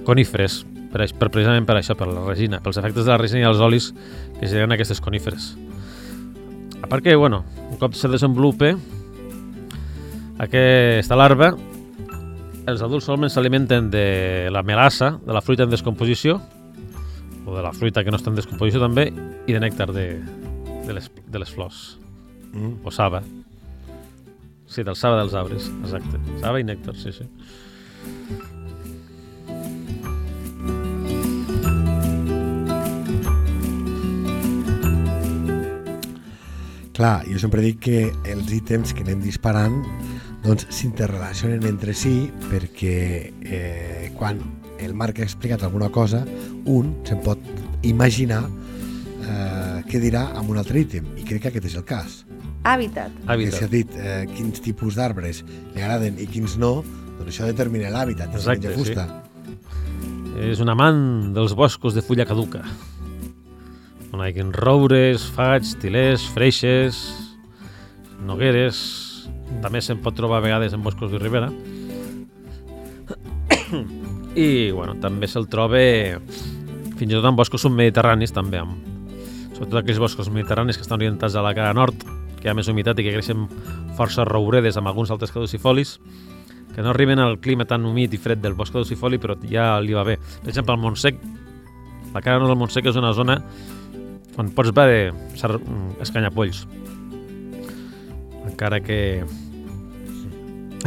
coníferes, 0.05 0.63
per, 0.89 1.05
per, 1.05 1.29
precisament 1.29 1.65
per 1.69 1.77
això, 1.77 1.97
per 1.97 2.09
la 2.09 2.25
resina, 2.25 2.61
pels 2.61 2.81
efectes 2.81 3.05
de 3.05 3.13
la 3.13 3.21
resina 3.21 3.45
i 3.45 3.49
els 3.49 3.61
olis 3.61 3.91
que 4.39 4.47
generen 4.47 4.73
aquestes 4.77 5.01
coníferes. 5.01 5.53
A 6.81 6.87
part 6.87 7.03
que, 7.03 7.15
bueno, 7.15 7.43
un 7.69 7.77
cop 7.77 7.93
se 7.93 8.07
desenvolupe 8.07 8.75
aquesta 10.39 11.17
larva, 11.19 11.51
els 12.69 12.81
adults 12.85 13.07
solament 13.09 13.31
s'alimenten 13.33 13.89
de 13.91 14.49
la 14.53 14.63
melassa, 14.63 15.17
de 15.25 15.35
la 15.35 15.41
fruita 15.41 15.65
en 15.65 15.73
descomposició, 15.73 16.39
o 17.45 17.55
de 17.55 17.63
la 17.65 17.73
fruita 17.73 18.03
que 18.05 18.11
no 18.13 18.19
està 18.19 18.31
en 18.31 18.37
descomposició 18.37 18.81
també, 18.83 19.09
i 19.47 19.55
de 19.55 19.61
nèctar 19.63 19.89
de, 19.91 20.07
de, 20.85 20.93
les, 20.93 21.09
de 21.27 21.41
les 21.41 21.55
flors, 21.55 21.97
Mm. 22.49 22.79
o 22.83 22.89
saba. 22.89 23.21
Sí, 24.65 24.81
del 24.81 24.95
saba 24.95 25.19
dels 25.19 25.35
arbres, 25.37 25.67
exacte. 25.83 26.17
Saba 26.41 26.57
i 26.57 26.63
nèctar, 26.65 26.95
sí, 26.97 27.11
sí. 27.13 27.27
Clar, 36.99 37.21
jo 37.31 37.39
sempre 37.39 37.61
dic 37.63 37.77
que 37.85 37.99
els 38.27 38.49
ítems 38.51 38.91
que 38.91 39.05
anem 39.05 39.21
disparant 39.23 39.77
doncs 40.43 40.65
s'interrelacionen 40.67 41.63
entre 41.69 41.93
si 41.95 42.25
perquè 42.49 42.95
eh, 43.39 44.09
quan 44.19 44.41
el 44.83 44.97
Marc 44.99 45.21
ha 45.21 45.23
explicat 45.23 45.63
alguna 45.63 45.87
cosa, 45.95 46.25
un 46.67 46.91
se'n 47.07 47.21
pot 47.23 47.39
imaginar 47.87 48.41
eh, 48.43 49.79
què 49.87 50.03
dirà 50.03 50.25
amb 50.41 50.51
un 50.51 50.59
altre 50.59 50.83
ítem, 50.83 51.07
i 51.15 51.23
crec 51.23 51.45
que 51.45 51.53
aquest 51.53 51.69
és 51.71 51.79
el 51.79 51.87
cas. 51.87 52.19
Hàbitat. 52.67 53.15
Que 53.15 53.23
si 53.23 53.31
ha 53.31 53.33
Hàbitat. 53.37 53.71
dit 53.77 53.95
eh, 53.95 54.21
quins 54.35 54.59
tipus 54.67 54.99
d'arbres 54.99 55.43
li 55.47 55.79
agraden 55.79 56.19
i 56.19 56.27
quins 56.27 56.59
no, 56.59 56.81
doncs 57.15 57.31
això 57.31 57.47
determina 57.47 57.95
l'hàbitat, 57.95 58.35
Exacte, 58.35 58.67
menja 58.67 58.75
fusta. 58.75 59.07
És 60.51 60.59
un 60.59 60.75
amant 60.75 61.31
dels 61.35 61.55
boscos 61.55 61.95
de 61.95 62.03
fulla 62.03 62.27
caduca. 62.27 62.67
On 64.09 64.21
hi 64.25 64.33
roures, 64.57 65.25
faigs, 65.35 65.75
tilers, 65.81 66.25
freixes, 66.35 67.03
nogueres... 68.25 69.07
També 69.63 69.79
se'n 69.81 69.97
pot 69.97 70.13
trobar 70.13 70.37
a 70.37 70.43
vegades 70.45 70.75
en 70.77 70.83
boscos 70.85 71.09
de 71.09 71.17
ribera. 71.17 71.47
I, 74.37 74.69
bueno, 74.69 74.93
també 75.01 75.25
se'l 75.25 75.47
troba 75.49 75.79
fins 76.99 77.07
i 77.07 77.15
tot 77.15 77.25
en 77.25 77.37
boscos 77.39 77.63
submediterranis, 77.65 78.33
també, 78.35 78.59
amb, 78.61 78.77
sobretot 79.55 79.79
aquells 79.81 80.01
boscos 80.03 80.29
mediterranis 80.29 80.77
que 80.77 80.85
estan 80.85 80.99
orientats 80.99 81.33
a 81.33 81.41
la 81.41 81.55
cara 81.57 81.73
nord, 81.73 82.05
que 82.37 82.45
hi 82.45 82.51
ha 82.51 82.55
més 82.55 82.69
humitat 82.69 83.01
i 83.01 83.07
que 83.07 83.15
creixen 83.15 83.47
força 83.97 84.27
rouredes 84.27 84.77
amb 84.77 84.91
alguns 84.91 85.09
altres 85.15 85.33
caducifolis, 85.33 85.97
que 86.75 86.85
no 86.85 86.93
arriben 86.93 87.19
al 87.19 87.39
clima 87.41 87.65
tan 87.65 87.89
humit 87.89 88.13
i 88.13 88.21
fred 88.21 88.43
del 88.43 88.53
bosc 88.53 88.75
caducifoli, 88.75 89.17
però 89.17 89.33
ja 89.49 89.71
li 89.81 89.97
va 89.97 90.05
bé. 90.07 90.19
Per 90.43 90.53
exemple, 90.53 90.77
el 90.77 90.83
Montsec, 90.85 91.17
la 92.13 92.21
cara 92.21 92.37
nord 92.37 92.53
del 92.53 92.61
Montsec 92.61 92.93
és 92.93 93.01
una 93.01 93.15
zona 93.17 93.41
on 94.39 94.49
pots 94.55 94.71
veure 94.75 95.11
cert- 95.37 95.65
escanyapolls. 96.01 96.63
Encara 98.47 98.79
que 98.81 98.99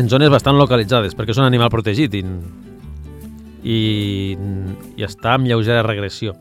en 0.00 0.08
zones 0.08 0.32
bastant 0.32 0.56
localitzades, 0.56 1.14
perquè 1.16 1.34
és 1.34 1.40
un 1.40 1.46
animal 1.46 1.70
protegit 1.72 2.14
i, 2.16 2.22
i, 3.62 3.78
i 4.96 5.06
està 5.06 5.36
amb 5.36 5.50
lleugera 5.50 5.84
regressió. 5.84 6.34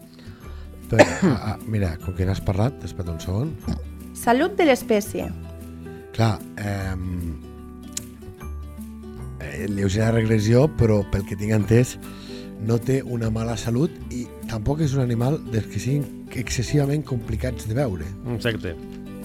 Però, 0.91 1.03
ah, 1.27 1.53
ah, 1.53 1.57
mira, 1.67 1.93
com 2.03 2.15
que 2.15 2.27
n'has 2.27 2.41
parlat, 2.43 2.79
espera 2.87 3.11
un 3.13 3.19
segon. 3.23 3.53
Salut 4.17 4.55
de 4.59 4.67
l'espècie. 4.69 5.27
Clar, 6.15 6.35
eh, 6.59 6.95
lleugera 9.71 10.11
regressió, 10.15 10.67
però 10.79 11.01
pel 11.11 11.25
que 11.27 11.37
tinc 11.39 11.55
entès, 11.55 11.97
no 12.61 12.77
té 12.79 13.01
una 13.03 13.31
mala 13.33 13.57
salut 13.57 13.91
i 14.13 14.27
tampoc 14.51 14.81
és 14.83 14.95
un 14.97 15.03
animal 15.03 15.39
dels 15.51 15.69
que 15.71 15.79
siguin 15.79 16.03
excessivament 16.37 17.05
complicats 17.07 17.67
de 17.69 17.77
veure. 17.77 18.07
Exacte. 18.35 18.75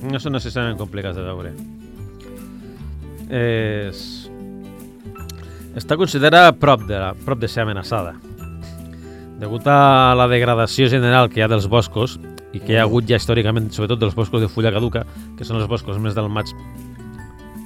No 0.06 0.20
són 0.22 0.36
necessàriament 0.36 0.78
complicats 0.78 1.18
de 1.18 1.26
veure. 1.26 1.52
És... 3.34 4.06
Està 5.76 5.98
considerada 6.00 6.54
prop 6.56 6.86
de, 6.88 6.96
la, 6.96 7.10
prop 7.26 7.40
de 7.42 7.50
ser 7.52 7.66
amenaçada. 7.66 8.14
Degut 9.40 9.66
a 9.68 10.14
la 10.16 10.24
degradació 10.30 10.88
general 10.88 11.28
que 11.28 11.42
hi 11.42 11.44
ha 11.44 11.50
dels 11.52 11.66
boscos 11.68 12.16
i 12.56 12.62
que 12.62 12.72
hi 12.72 12.78
ha 12.80 12.86
hagut 12.86 13.04
ja 13.10 13.18
històricament, 13.20 13.68
sobretot 13.74 14.00
dels 14.00 14.16
boscos 14.16 14.40
de 14.40 14.48
fulla 14.48 14.72
caduca, 14.72 15.04
que 15.36 15.44
són 15.44 15.60
els 15.60 15.68
boscos 15.68 15.98
més 16.00 16.16
delmats 16.16 16.54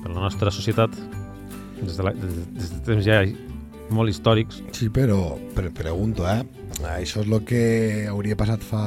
per 0.00 0.10
la 0.10 0.24
nostra 0.24 0.50
societat, 0.50 0.96
des 1.78 1.94
de, 1.94 2.02
la, 2.02 2.12
des 2.16 2.72
de 2.72 2.80
temps 2.88 3.06
ja 3.06 3.20
molt 3.94 4.12
històrics. 4.12 4.60
Sí, 4.76 4.90
però 4.92 5.36
pre 5.56 5.70
pregunto, 5.74 6.26
eh? 6.28 6.42
Això 6.96 7.24
és 7.24 7.28
el 7.28 7.40
que 7.46 7.62
hauria 8.10 8.38
passat 8.38 8.64
fa 8.64 8.84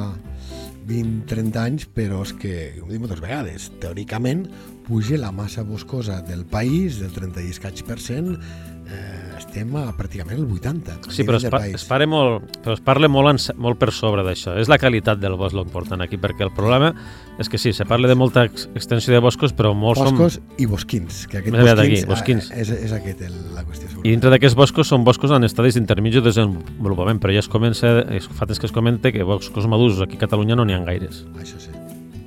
20-30 0.88 1.60
anys, 1.60 1.86
però 1.96 2.22
és 2.24 2.34
que, 2.36 2.54
com 2.78 2.92
dic 2.92 3.02
moltes 3.02 3.22
vegades, 3.24 3.70
teòricament 3.82 4.46
puja 4.84 5.16
la 5.20 5.32
massa 5.32 5.64
boscosa 5.64 6.20
del 6.26 6.44
país 6.44 7.00
del 7.00 7.12
30 7.14 7.44
i 7.44 7.52
escaig 7.54 7.84
per 7.88 7.98
cent, 8.02 8.34
eh, 8.36 9.33
estem 9.54 9.74
a 9.78 9.92
pràcticament 9.94 10.40
el 10.40 10.46
80. 10.50 10.96
Sí, 11.14 11.22
però 11.22 11.38
es, 11.38 11.44
pa 11.46 11.60
país. 11.60 11.76
es, 11.78 11.84
pare 11.86 12.08
molt, 12.10 12.56
però 12.64 12.74
es 12.74 12.80
parla 12.82 13.06
molt, 13.06 13.30
en, 13.30 13.60
molt 13.62 13.78
per 13.78 13.92
sobre 13.94 14.24
d'això. 14.26 14.56
És 14.58 14.70
la 14.70 14.80
qualitat 14.82 15.20
del 15.22 15.36
bosc 15.38 15.54
l'important 15.54 16.02
aquí, 16.02 16.18
perquè 16.18 16.42
el 16.48 16.50
problema 16.56 16.90
és 17.38 17.50
que 17.50 17.58
sí, 17.58 17.70
se 17.76 17.86
parla 17.86 18.10
de 18.10 18.16
molta 18.18 18.44
ex 18.48 18.66
extensió 18.74 19.14
de 19.14 19.20
boscos, 19.22 19.54
però 19.54 19.70
molts 19.78 20.02
Boscos 20.02 20.40
i 20.58 20.66
bosquins, 20.66 21.24
que 21.30 21.38
aquest 21.38 21.54
Més 21.54 21.68
bosquins, 21.68 22.02
aquí, 22.02 22.10
bosquins. 22.10 22.50
És, 22.50 22.72
és 22.74 22.94
aquest 22.94 23.22
el, 23.28 23.36
la 23.54 23.62
qüestió. 23.66 23.90
són... 23.92 24.02
I 24.02 24.10
dintre 24.10 24.32
d'aquests 24.34 24.58
boscos 24.58 24.90
són 24.90 25.06
boscos 25.06 25.34
en 25.34 25.46
estadis 25.46 25.78
d'intermitja 25.78 26.22
de 26.22 26.32
desenvolupament, 26.32 27.22
però 27.22 27.34
ja 27.34 27.44
es 27.44 27.50
comença, 27.50 28.00
es, 28.10 28.26
fa 28.26 28.48
temps 28.50 28.58
que 28.62 28.70
es 28.70 28.74
comenta 28.74 29.12
que 29.14 29.26
boscos 29.26 29.68
madurs 29.70 30.02
aquí 30.02 30.18
a 30.18 30.24
Catalunya 30.26 30.58
no 30.58 30.66
n'hi 30.66 30.74
ha 30.74 30.82
gaires. 30.86 31.22
Això 31.38 31.62
sí, 31.62 31.70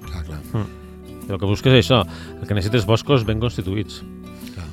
clar, 0.08 0.24
clar. 0.24 0.40
I 1.28 1.36
el 1.36 1.42
que 1.42 1.50
busques 1.50 1.76
és 1.76 1.84
això, 1.84 2.06
el 2.38 2.48
que 2.48 2.56
necessites 2.56 2.88
boscos 2.88 3.28
ben 3.28 3.44
constituïts. 3.44 4.00
clar. 4.56 4.72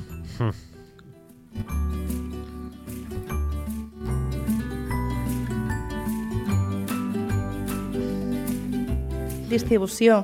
Distribució. 9.55 10.23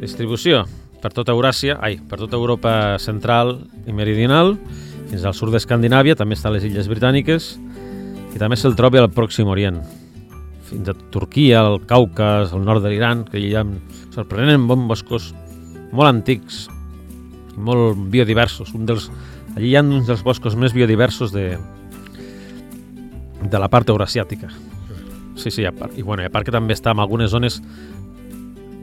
Distribució 0.00 0.64
per 1.02 1.12
tota 1.14 1.34
Euràsia, 1.36 1.76
ai, 1.84 1.98
per 2.00 2.18
tota 2.18 2.38
Europa 2.38 2.96
central 3.02 3.58
i 3.86 3.94
meridional, 3.94 4.56
fins 5.10 5.22
al 5.22 5.36
sud 5.36 5.52
d'Escandinàvia, 5.54 6.16
també 6.18 6.34
està 6.34 6.48
a 6.50 6.54
les 6.56 6.64
Illes 6.66 6.88
Britàniques, 6.90 7.52
i 8.34 8.40
també 8.40 8.58
se'l 8.58 8.74
troba 8.78 9.02
al 9.04 9.12
Pròxim 9.14 9.48
Orient, 9.52 9.78
fins 10.66 10.90
a 10.90 10.96
Turquia, 11.14 11.62
el 11.62 11.78
Caucas, 11.86 12.54
el 12.56 12.64
nord 12.66 12.82
de 12.82 12.90
l'Iran, 12.90 13.24
que 13.28 13.38
hi 13.38 13.52
ha 13.54 13.62
sorprenent 14.16 14.66
bons 14.66 14.88
boscos 14.90 15.30
molt 15.92 16.10
antics 16.10 16.66
i 17.54 17.62
molt 17.68 18.00
biodiversos. 18.12 18.72
Un 18.74 18.88
dels, 18.88 19.10
allí 19.54 19.70
hi 19.70 19.76
ha 19.78 19.84
uns 19.84 20.08
dels 20.08 20.24
boscos 20.26 20.56
més 20.58 20.74
biodiversos 20.74 21.30
de, 21.36 21.52
de 23.44 23.60
la 23.62 23.70
part 23.70 23.92
eurasiàtica. 23.92 24.50
Sí, 25.36 25.52
sí, 25.52 25.66
a 25.68 25.72
part, 25.76 25.94
i, 25.94 26.02
bueno, 26.02 26.24
i 26.24 26.26
a 26.26 26.32
part 26.32 26.48
que 26.48 26.54
també 26.54 26.74
està 26.74 26.96
en 26.96 27.02
algunes 27.04 27.30
zones 27.30 27.60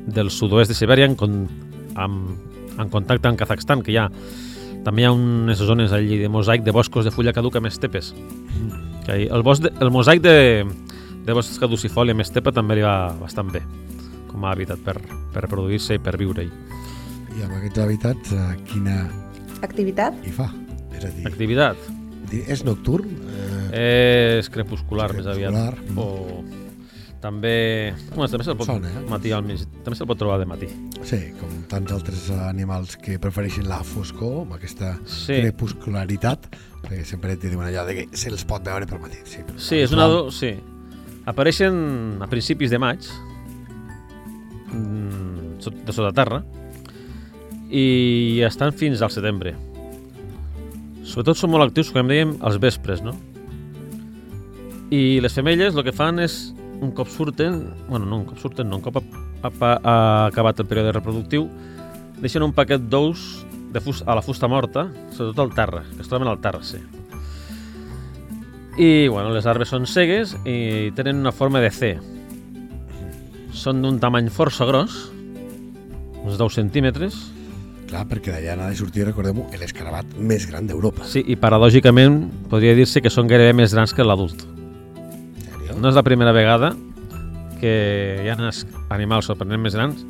del 0.07 0.29
sud-oest 0.31 0.69
de 0.71 0.75
Sibèria 0.75 1.05
en, 1.05 1.15
con, 1.15 1.47
amb, 1.95 2.33
en 2.79 2.89
contacte 2.89 3.27
amb 3.29 3.37
Kazakhstan, 3.39 3.81
que 3.85 3.91
hi 3.93 3.97
ha 4.01 4.09
també 4.83 5.03
hi 5.03 5.05
ha 5.07 5.13
unes 5.15 5.57
zones 5.63 5.93
allí 5.95 6.17
de 6.19 6.27
mosaic 6.27 6.63
de 6.65 6.71
boscos 6.75 7.05
de 7.05 7.11
fulla 7.11 7.31
caduca 7.31 7.61
amb 7.61 7.69
estepes. 7.69 8.13
Que 9.05 9.21
hi- 9.21 9.29
el, 9.31 9.43
bosc 9.43 9.63
de, 9.63 9.71
el 9.79 9.91
mosaic 9.95 10.19
de, 10.21 10.65
de 11.23 11.33
boscs 11.37 11.55
caducifoli 11.61 12.11
amb 12.11 12.19
estepa 12.25 12.51
també 12.51 12.75
li 12.75 12.83
va 12.83 13.13
bastant 13.21 13.47
bé 13.53 13.61
com 14.27 14.43
a 14.43 14.51
hàbitat 14.51 14.81
per, 14.83 14.97
per 15.31 15.43
reproduir-se 15.45 15.95
i 15.95 16.01
per 16.03 16.17
viure-hi. 16.19 16.49
I 17.37 17.45
amb 17.45 17.55
aquests 17.61 17.79
hàbitats, 17.79 18.33
eh, 18.35 18.57
quina 18.67 18.97
Activitat. 19.63 20.17
hi 20.25 20.33
fa? 20.35 20.49
És 20.97 21.05
a 21.05 21.11
dir, 21.15 21.27
Activitat. 21.31 21.77
és 22.33 22.63
nocturn? 22.65 23.07
Eh, 23.71 24.39
És 24.39 24.49
crepuscular, 24.49 25.13
més 25.13 25.25
aviat. 25.27 25.53
Crepuscular. 25.53 26.03
O 26.03 26.43
també... 27.23 27.93
Bueno, 28.11 28.27
també 28.27 28.43
se'l 28.43 28.57
pot, 28.59 28.67
Sona, 28.67 28.89
eh? 28.91 29.03
matí 29.07 29.31
al 29.31 29.45
mig, 29.47 29.61
també 29.85 29.95
se'l 29.95 30.09
pot 30.09 30.19
trobar 30.19 30.41
de 30.41 30.47
matí. 30.49 30.67
sí, 31.07 31.19
com 31.39 31.51
tants 31.71 31.91
altres 31.95 32.25
animals 32.35 32.97
que 32.99 33.15
prefereixen 33.23 33.67
la 33.71 33.79
foscor, 33.87 34.41
amb 34.43 34.57
aquesta 34.57 34.97
Sí. 35.07 35.39
crepuscularitat, 35.39 36.49
perquè 36.83 37.03
sempre 37.07 37.37
te 37.39 37.49
diuen 37.49 37.67
allò 37.71 37.85
de 37.87 37.95
que 37.95 38.05
se'ls 38.17 38.43
pot 38.45 38.63
veure 38.67 38.85
pel 38.87 38.99
matí. 38.99 39.17
Sí, 39.23 39.39
Sí, 39.57 39.75
és 39.87 39.91
una... 39.95 40.07
do- 40.11 40.29
Sí. 40.31 40.53
Apareixen 41.25 42.19
a 42.19 42.27
principis 42.27 42.69
de 42.69 42.77
maig, 42.83 42.99
mm, 44.73 45.59
de 45.85 45.93
sota 45.95 46.11
terra, 46.15 46.43
i 47.71 48.41
estan 48.45 48.73
fins 48.73 49.01
al 49.01 49.09
setembre. 49.11 49.55
Sobretot 51.03 51.37
són 51.39 51.51
molt 51.53 51.65
actius, 51.69 51.91
com 51.91 52.07
dèiem, 52.07 52.35
als 52.41 52.59
vespres, 52.61 53.01
no? 53.03 53.15
I 54.93 55.19
les 55.23 55.33
femelles 55.33 55.75
el 55.75 55.83
que 55.83 55.91
fan 55.95 56.19
és, 56.21 56.53
un 56.83 56.91
cop 56.91 57.09
surten, 57.09 57.63
bueno, 57.87 58.05
no 58.05 58.19
un 58.21 58.25
cop 58.27 58.39
surten, 58.41 58.69
no, 58.69 58.77
un 58.77 58.83
cop 58.85 58.99
ha, 58.99 59.03
ha, 59.49 59.71
ha 59.75 59.95
acabat 60.27 60.59
el 60.59 60.67
període 60.69 60.93
reproductiu, 60.95 61.47
deixen 62.19 62.45
un 62.45 62.53
paquet 62.55 62.83
d'ous 62.91 63.23
de 63.73 63.81
fus, 63.81 64.03
a 64.05 64.15
la 64.15 64.21
fusta 64.21 64.47
morta, 64.47 64.87
sobretot 65.15 65.39
al 65.43 65.55
terra, 65.55 65.83
que 65.95 66.03
es 66.03 66.11
troben 66.11 66.29
al 66.29 66.41
terra, 66.43 66.61
sí. 66.63 66.81
I, 68.77 69.07
bueno, 69.07 69.29
les 69.33 69.45
larves 69.45 69.69
són 69.69 69.85
cegues 69.89 70.33
i 70.49 70.91
tenen 70.97 71.19
una 71.21 71.33
forma 71.33 71.61
de 71.61 71.69
C. 71.73 71.93
Són 73.53 73.83
d'un 73.83 73.99
tamany 74.01 74.31
força 74.33 74.65
gros, 74.65 74.95
uns 76.23 76.39
10 76.39 76.59
centímetres, 76.61 77.19
Clar, 77.93 78.07
perquè 78.09 78.31
d'allà 78.33 78.55
n'ha 78.57 78.71
de 78.71 78.77
sortir, 78.79 79.03
recordem-ho, 79.05 79.43
l'escarabat 79.61 80.15
més 80.17 80.47
gran 80.49 80.65
d'Europa. 80.65 81.05
sí, 81.05 81.21
i 81.29 81.35
paradògicament 81.37 82.23
podria 82.49 82.73
dir-se 82.73 83.03
que 83.05 83.11
són 83.13 83.29
gairebé 83.29 83.53
més 83.53 83.75
grans 83.75 83.93
que 83.93 84.01
l'adult. 84.01 84.47
No 85.83 85.89
és 85.91 85.97
la 85.97 86.03
primera 86.07 86.31
vegada 86.31 86.69
que 87.59 87.71
hi 88.23 88.29
ha 88.31 88.37
animals 88.95 89.27
sorprenent 89.27 89.59
més 89.59 89.73
grans 89.75 90.05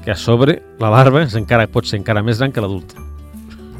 que 0.00 0.14
a 0.14 0.16
sobre 0.16 0.54
la 0.80 0.88
larva 0.88 1.20
és 1.26 1.34
encara, 1.36 1.66
pot 1.68 1.84
ser 1.84 1.98
encara 1.98 2.22
més 2.24 2.38
gran 2.40 2.54
que 2.54 2.62
l'adult. 2.64 2.94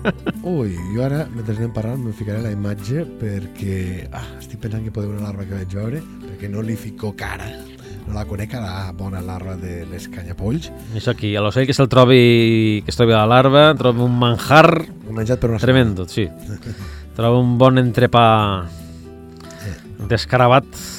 Ui, 0.45 0.75
jo 0.93 1.07
ara, 1.07 1.23
mentre 1.33 1.55
anem 1.57 1.71
parlant, 1.73 2.03
me 2.05 2.13
ficaré 2.13 2.43
la 2.45 2.51
imatge 2.53 3.07
perquè 3.23 3.79
ah, 4.13 4.27
estic 4.37 4.61
pensant 4.61 4.85
que 4.85 4.93
haver 4.93 5.09
una 5.15 5.25
larva 5.25 5.47
que 5.49 5.57
vaig 5.57 5.73
veure, 5.79 6.03
perquè 6.27 6.53
no 6.53 6.67
li 6.69 6.77
fico 6.77 7.15
cara, 7.17 7.49
no 8.05 8.13
la 8.13 8.27
conec 8.29 8.59
a 8.61 8.63
la 8.67 8.93
bona 9.01 9.25
larva 9.25 9.57
de 9.57 9.87
les 9.89 10.05
canyapolls. 10.13 10.69
Això 11.01 11.17
aquí, 11.17 11.33
a 11.33 11.47
l'ocell 11.47 11.65
que 11.65 11.79
se'l 11.81 11.89
trobi, 11.89 12.21
que 12.85 12.93
es 12.93 13.01
trobi 13.01 13.17
a 13.17 13.25
la 13.25 13.33
larva, 13.39 13.65
trobi 13.81 14.05
un 14.05 14.21
manjar 14.21 14.67
he 14.85 15.17
menjat 15.17 15.41
per 15.41 15.55
una 15.55 15.65
tremendo, 15.65 16.05
sí. 16.13 16.29
Troba 17.17 17.41
un 17.41 17.57
bon 17.57 17.81
entrepà 17.81 18.29
d'escarabat 20.13 20.98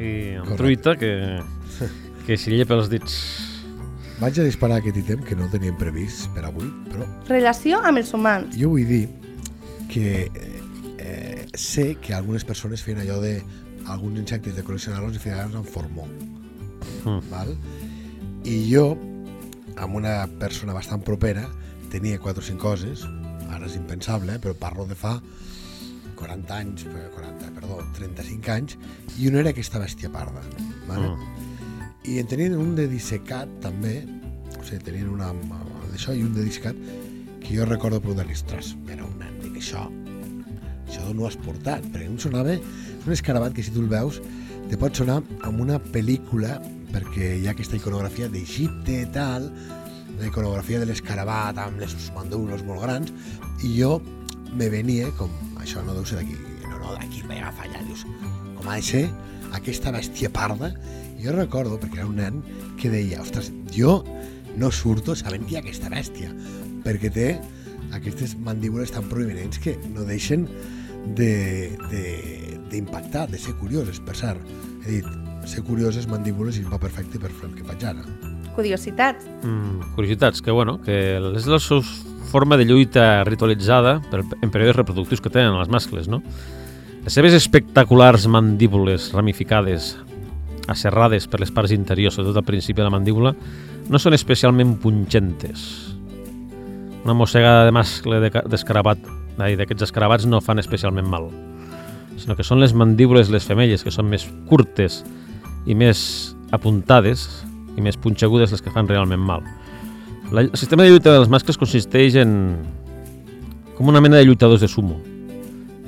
i 0.00 0.36
amb 0.40 0.48
Correcte. 0.48 0.56
truita 0.56 0.96
que, 0.96 1.90
que 2.26 2.36
s'hi 2.40 2.56
llepa 2.56 2.78
els 2.80 2.88
dits. 2.92 3.16
Vaig 4.20 4.36
a 4.40 4.44
disparar 4.44 4.80
aquest 4.80 4.98
ítem 5.00 5.22
que 5.24 5.36
no 5.36 5.46
teníem 5.52 5.76
previst 5.80 6.28
per 6.34 6.44
avui, 6.48 6.68
però 6.90 7.06
Relació 7.28 7.78
amb 7.84 8.02
els 8.02 8.10
humans. 8.16 8.56
jo 8.56 8.68
vull 8.74 8.84
dir 8.88 9.06
que 9.88 10.30
eh, 10.98 11.46
sé 11.56 11.94
que 12.00 12.12
algunes 12.14 12.44
persones 12.44 12.82
feien 12.84 13.00
allò 13.00 13.20
de 13.22 13.38
alguns 13.88 14.20
insectes 14.20 14.54
de 14.56 14.62
col·leccionar-los 14.62 15.16
i 15.16 15.22
ficar-los 15.22 15.56
en 15.56 15.64
formó. 15.64 16.04
Mm. 17.04 17.22
Val? 17.30 17.54
I 18.44 18.58
jo, 18.72 18.92
amb 19.80 19.96
una 19.96 20.26
persona 20.38 20.76
bastant 20.76 21.02
propera, 21.02 21.46
tenia 21.90 22.20
quatre 22.20 22.44
o 22.44 22.46
cinc 22.46 22.60
coses, 22.60 23.06
ara 23.50 23.66
és 23.66 23.74
impensable, 23.80 24.36
eh, 24.36 24.38
però 24.38 24.52
parlo 24.54 24.84
de 24.86 24.94
fa 24.94 25.16
40 26.20 26.56
anys, 26.56 26.86
eh, 26.86 27.06
40, 27.16 27.52
perdó, 27.56 27.80
35 27.96 28.52
anys, 28.54 28.76
i 29.18 29.28
un 29.30 29.40
era 29.40 29.52
aquesta 29.54 29.80
bèstia 29.82 30.12
parda. 30.12 30.42
Vale? 30.88 31.10
Mm. 31.10 31.46
I 32.10 32.18
en 32.22 32.30
tenien 32.30 32.56
un 32.56 32.74
de 32.76 32.86
dissecat 32.90 33.50
també, 33.64 34.00
o 34.56 34.64
sigui, 34.64 34.82
tenien 34.86 35.10
una 35.12 35.32
d'això 35.90 36.14
i 36.16 36.22
un 36.24 36.34
de 36.36 36.44
dissecat, 36.46 36.78
que 37.40 37.56
jo 37.56 37.66
recordo 37.66 38.00
per 38.00 38.14
dir 38.14 38.36
ostres, 38.36 38.74
era 38.92 39.04
un 39.04 39.16
nen, 39.18 39.34
dic, 39.42 39.56
això, 39.60 39.86
això 40.86 41.06
d'on 41.06 41.20
ho 41.22 41.26
has 41.28 41.38
portat? 41.40 41.84
Perquè 41.90 42.06
em 42.08 42.18
sonava, 42.20 42.54
és 42.54 43.06
un 43.08 43.16
escarabat 43.16 43.56
que 43.56 43.64
si 43.64 43.74
tu 43.74 43.82
el 43.84 43.90
veus, 43.90 44.20
te 44.70 44.78
pot 44.78 44.94
sonar 44.94 45.18
amb 45.46 45.62
una 45.64 45.80
pel·lícula, 45.82 46.60
perquè 46.94 47.34
hi 47.40 47.46
ha 47.48 47.54
aquesta 47.54 47.78
iconografia 47.78 48.28
d'Egipte 48.30 49.00
i 49.02 49.10
tal, 49.14 49.50
la 50.20 50.28
iconografia 50.28 50.80
de 50.82 50.88
l'escarabat 50.90 51.58
amb 51.62 51.80
les 51.80 51.94
mandúbulos 52.14 52.62
molt 52.68 52.84
grans, 52.84 53.12
i 53.64 53.72
jo 53.78 53.96
me 54.54 54.68
venia 54.70 55.08
com, 55.18 55.32
això 55.62 55.82
no 55.86 55.94
deu 55.94 56.04
ser 56.06 56.20
d'aquí, 56.20 56.36
no, 56.68 56.78
no, 56.78 56.94
d'aquí 56.96 57.22
vaig 57.28 57.38
agafar 57.42 57.66
allà, 57.68 57.82
dius, 57.86 58.04
com 58.56 58.68
ha 58.68 58.76
de 58.76 58.82
ser 58.82 59.04
aquesta 59.56 59.92
bèstia 59.94 60.30
parda, 60.32 60.72
jo 61.20 61.32
recordo, 61.36 61.78
perquè 61.80 62.00
era 62.00 62.06
un 62.08 62.16
nen, 62.16 62.42
que 62.80 62.90
deia, 62.92 63.20
ostres, 63.22 63.52
jo 63.74 64.04
no 64.56 64.70
surto 64.72 65.14
sabent 65.16 65.44
que 65.46 65.54
hi 65.54 65.60
ha 65.60 65.64
aquesta 65.64 65.90
bèstia, 65.92 66.30
perquè 66.84 67.10
té 67.12 67.28
aquestes 67.92 68.36
mandíbules 68.38 68.92
tan 68.94 69.08
prominents 69.10 69.58
que 69.58 69.76
no 69.94 70.04
deixen 70.08 70.46
de- 71.16 71.76
de- 71.90 72.58
d'impactar, 72.70 73.26
de, 73.26 73.36
de 73.36 73.42
ser 73.42 73.54
curioses, 73.58 73.98
per 74.00 74.14
cert. 74.16 74.40
He 74.86 75.00
dit, 75.00 75.06
ser 75.46 75.62
curioses 75.64 76.06
mandíbules 76.06 76.58
i 76.60 76.62
va 76.62 76.78
perfecte 76.78 77.18
per 77.18 77.30
fer 77.32 77.48
el 77.50 77.54
que 77.56 77.64
faig 77.64 77.84
ara. 77.84 78.04
Curiositats. 78.60 79.24
Mm, 79.42 79.94
curiositats, 79.96 80.42
que 80.44 80.50
bueno, 80.52 80.78
que 80.84 81.16
és 81.16 81.46
la 81.48 81.58
seva 81.58 81.80
forma 82.30 82.58
de 82.60 82.66
lluita 82.68 83.24
ritualitzada 83.24 83.98
per, 84.10 84.20
en 84.42 84.50
períodes 84.52 84.76
reproductius 84.76 85.22
que 85.24 85.32
tenen 85.32 85.56
els 85.56 85.70
mascles, 85.72 86.06
no? 86.12 86.20
Les 87.02 87.14
seves 87.16 87.32
espectaculars 87.32 88.26
mandíbules 88.28 89.10
ramificades, 89.16 89.94
aserrades 90.68 91.26
per 91.26 91.40
les 91.40 91.50
parts 91.50 91.72
interiors, 91.72 92.14
sobretot 92.14 92.36
al 92.42 92.44
principi 92.44 92.82
de 92.82 92.86
la 92.86 92.92
mandíbula, 92.92 93.32
no 93.88 93.98
són 93.98 94.14
especialment 94.14 94.76
punxentes. 94.78 95.64
Una 97.04 97.14
mossegada 97.16 97.64
de 97.64 97.72
mascle 97.72 98.20
de 98.20 98.30
ca- 98.30 98.44
d'escarabat, 98.44 99.00
d'aquests 99.40 99.88
escarabats 99.88 100.26
no 100.28 100.42
fan 100.44 100.60
especialment 100.60 101.08
mal, 101.08 101.30
sinó 102.20 102.36
que 102.36 102.44
són 102.44 102.60
les 102.60 102.74
mandíbules, 102.76 103.30
les 103.32 103.48
femelles, 103.48 103.80
que 103.82 103.90
són 103.90 104.10
més 104.12 104.28
curtes 104.46 105.00
i 105.64 105.72
més 105.74 106.36
apuntades 106.52 107.24
i 107.76 107.84
més 107.84 107.98
punxegudes 108.00 108.52
les 108.52 108.62
que 108.62 108.72
fan 108.74 108.88
realment 108.88 109.22
mal. 109.22 109.44
La, 110.30 110.44
el 110.46 110.56
sistema 110.58 110.84
de 110.84 110.92
lluita 110.92 111.14
dels 111.14 111.30
mascles 111.32 111.58
consisteix 111.58 112.18
en 112.20 112.34
com 113.76 113.88
una 113.88 114.02
mena 114.04 114.18
de 114.20 114.26
lluitadors 114.28 114.60
de 114.60 114.68
sumo, 114.68 114.98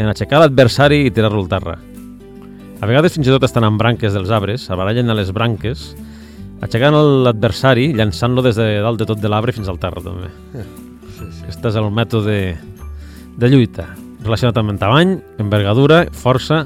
en 0.01 0.09
aixecar 0.09 0.41
l'adversari 0.41 1.03
i 1.07 1.11
tirar-lo 1.13 1.43
al 1.45 1.51
terra. 1.51 1.77
A 2.81 2.89
vegades 2.89 3.13
fins 3.15 3.29
i 3.29 3.35
tot 3.35 3.45
estan 3.47 3.67
en 3.69 3.77
branques 3.79 4.17
dels 4.17 4.33
arbres, 4.33 4.65
barallen 4.73 5.13
a 5.13 5.17
les 5.19 5.31
branques, 5.37 5.91
aixecant 6.65 6.97
l'adversari, 7.27 7.91
llançant-lo 7.99 8.43
des 8.47 8.57
de 8.57 8.69
dalt 8.83 9.03
de 9.03 9.09
tot 9.11 9.21
de 9.21 9.29
l'arbre 9.29 9.53
fins 9.55 9.69
al 9.69 9.81
terra 9.83 10.01
també. 10.03 10.31
Sí, 10.57 10.65
sí. 11.21 11.45
Aquest 11.45 11.69
és 11.69 11.79
el 11.79 11.91
mètode 11.95 12.39
de 13.39 13.53
lluita, 13.53 13.87
relacionat 14.25 14.59
amb 14.63 14.79
tamany, 14.81 15.19
envergadura, 15.43 16.07
força 16.17 16.65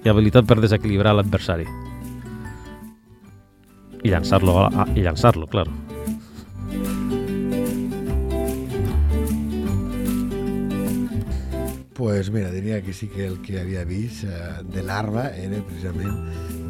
i 0.00 0.08
habilitat 0.08 0.48
per 0.48 0.60
desequilibrar 0.62 1.12
l'adversari. 1.18 1.68
I 4.02 4.08
llançar-lo, 4.14 4.58
a- 4.66 4.86
i 4.96 5.02
llançar-lo, 5.04 5.46
claro. 5.46 5.70
pues 11.94 12.30
mira, 12.30 12.50
diria 12.50 12.80
que 12.82 12.94
sí 12.94 13.08
que 13.08 13.26
el 13.26 13.42
que 13.42 13.60
havia 13.60 13.84
vist 13.84 14.24
eh, 14.24 14.30
de 14.72 14.82
larva 14.82 15.26
era 15.36 15.58
precisament 15.68 16.14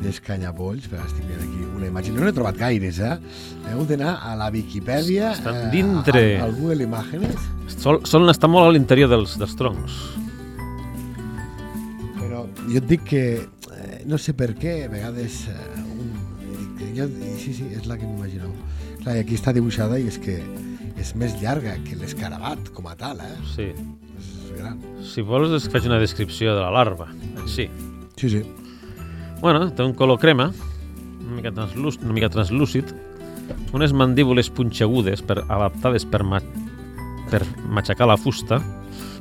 d'escanyapolls, 0.02 0.88
però 0.90 1.04
estic 1.06 1.22
veient 1.28 1.44
aquí 1.44 1.60
una 1.76 1.86
imatge. 1.86 2.10
No 2.16 2.24
n'he 2.24 2.32
trobat 2.34 2.56
gaires, 2.58 2.98
eh? 3.04 3.12
He 3.62 3.70
hagut 3.76 3.92
d'anar 3.92 4.16
a 4.26 4.32
la 4.40 4.48
Viquipèdia, 4.50 5.30
Estan 5.36 5.60
eh, 5.60 5.70
dintre. 5.70 6.24
al, 6.40 6.48
al 6.48 6.56
Google 6.58 6.82
Imágenes, 6.88 7.46
Sol, 7.76 8.00
solen 8.10 8.32
estar 8.32 8.50
molt 8.50 8.66
a 8.66 8.74
l'interior 8.74 9.12
dels, 9.12 9.36
dels 9.38 9.54
troncs. 9.60 10.00
però 12.18 12.42
jo 12.66 12.78
et 12.80 12.88
dic 12.90 13.04
que 13.06 13.22
eh, 13.38 14.02
no 14.10 14.18
sé 14.18 14.34
per 14.34 14.50
què, 14.58 14.80
a 14.88 14.90
vegades 14.90 15.44
eh, 15.46 15.54
i 16.80 17.36
sí, 17.40 17.54
sí, 17.54 17.68
és 17.76 17.86
la 17.88 17.98
que 17.98 18.08
m'imagineu. 18.08 18.52
Clar, 19.02 19.16
i 19.16 19.24
aquí 19.24 19.36
està 19.38 19.52
dibuixada 19.56 19.98
i 20.00 20.08
és 20.10 20.18
que 20.20 20.38
és 21.00 21.14
més 21.16 21.36
llarga 21.40 21.76
que 21.84 21.96
l'escarabat 21.96 22.72
com 22.76 22.88
a 22.90 22.96
tal, 22.98 23.20
eh? 23.24 23.36
Sí. 23.54 23.70
És 24.20 24.32
gran. 24.56 24.80
Si 25.06 25.24
vols, 25.24 25.52
es 25.56 25.68
faig 25.72 25.86
una 25.88 26.00
descripció 26.00 26.54
de 26.56 26.64
la 26.64 26.72
larva. 26.74 27.08
Sí. 27.46 27.68
Sí, 28.20 28.28
sí. 28.28 28.42
Bueno, 29.40 29.70
té 29.72 29.84
un 29.86 29.94
color 29.96 30.20
crema, 30.20 30.50
una 31.24 31.36
mica, 31.38 31.52
translús, 31.56 31.96
una 32.02 32.12
mica 32.12 32.28
translúcid, 32.28 32.92
unes 33.72 33.94
mandíbules 33.96 34.50
punxegudes 34.52 35.22
per, 35.24 35.40
adaptades 35.48 36.04
per, 36.04 36.20
ma, 36.26 36.42
per 37.32 37.40
matxacar 37.72 38.10
la 38.10 38.18
fusta, 38.20 38.60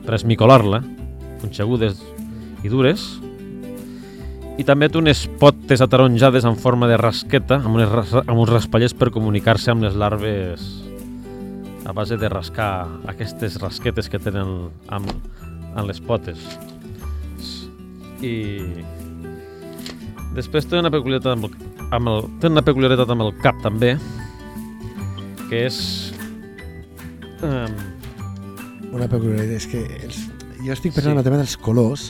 per 0.04 0.17
esmicolar-la, 0.17 0.82
punxegudes 1.39 2.04
i 2.65 2.72
dures, 2.72 3.08
i 4.60 4.65
també 4.67 4.89
té 4.91 5.00
unes 5.00 5.24
potes 5.39 5.80
ataronjades 5.82 6.43
en 6.43 6.58
forma 6.60 6.89
de 6.89 6.98
rasqueta, 7.00 7.62
amb, 7.63 7.78
unes, 7.78 8.13
amb 8.19 8.36
uns 8.36 8.52
raspallers 8.52 8.95
per 8.98 9.08
comunicar-se 9.15 9.72
amb 9.72 9.86
les 9.88 9.95
larves 9.95 10.65
a 11.88 11.93
base 11.95 12.17
de 12.19 12.30
rascar 12.30 12.88
aquestes 13.10 13.56
rasquetes 13.63 14.12
que 14.12 14.19
tenen 14.22 14.67
amb, 14.93 15.10
amb 15.74 15.88
les 15.88 16.02
potes. 16.04 16.43
I 18.19 18.36
després 20.36 20.67
té 20.67 20.78
una 20.78 20.91
peculiaritat 20.91 21.38
amb 21.38 21.48
el, 21.48 21.56
amb 21.95 22.12
el, 22.12 22.28
té 22.43 22.52
una 22.52 22.65
peculiaritat 22.67 23.15
amb 23.15 23.30
el 23.30 23.36
cap 23.41 23.62
també, 23.63 23.95
que 25.50 25.65
és... 25.69 25.80
Um, 27.39 27.80
Una 28.89 29.06
peculiaritat 29.06 29.56
és 29.56 29.65
que 29.69 29.84
els, 30.04 30.15
jo 30.65 30.74
estic 30.74 30.95
pensant 30.95 31.13
Sí. 31.13 31.15
en 31.15 31.19
el 31.22 31.26
tema 31.26 31.38
dels 31.38 31.56
colors, 31.62 32.10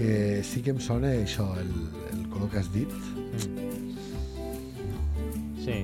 que 0.00 0.40
sí 0.48 0.62
que 0.64 0.72
em 0.72 0.80
sona 0.80 1.10
això, 1.20 1.44
el, 1.60 1.68
el 2.14 2.22
color 2.32 2.48
que 2.48 2.62
has 2.64 2.70
dit. 2.72 2.88
sí. 5.60 5.82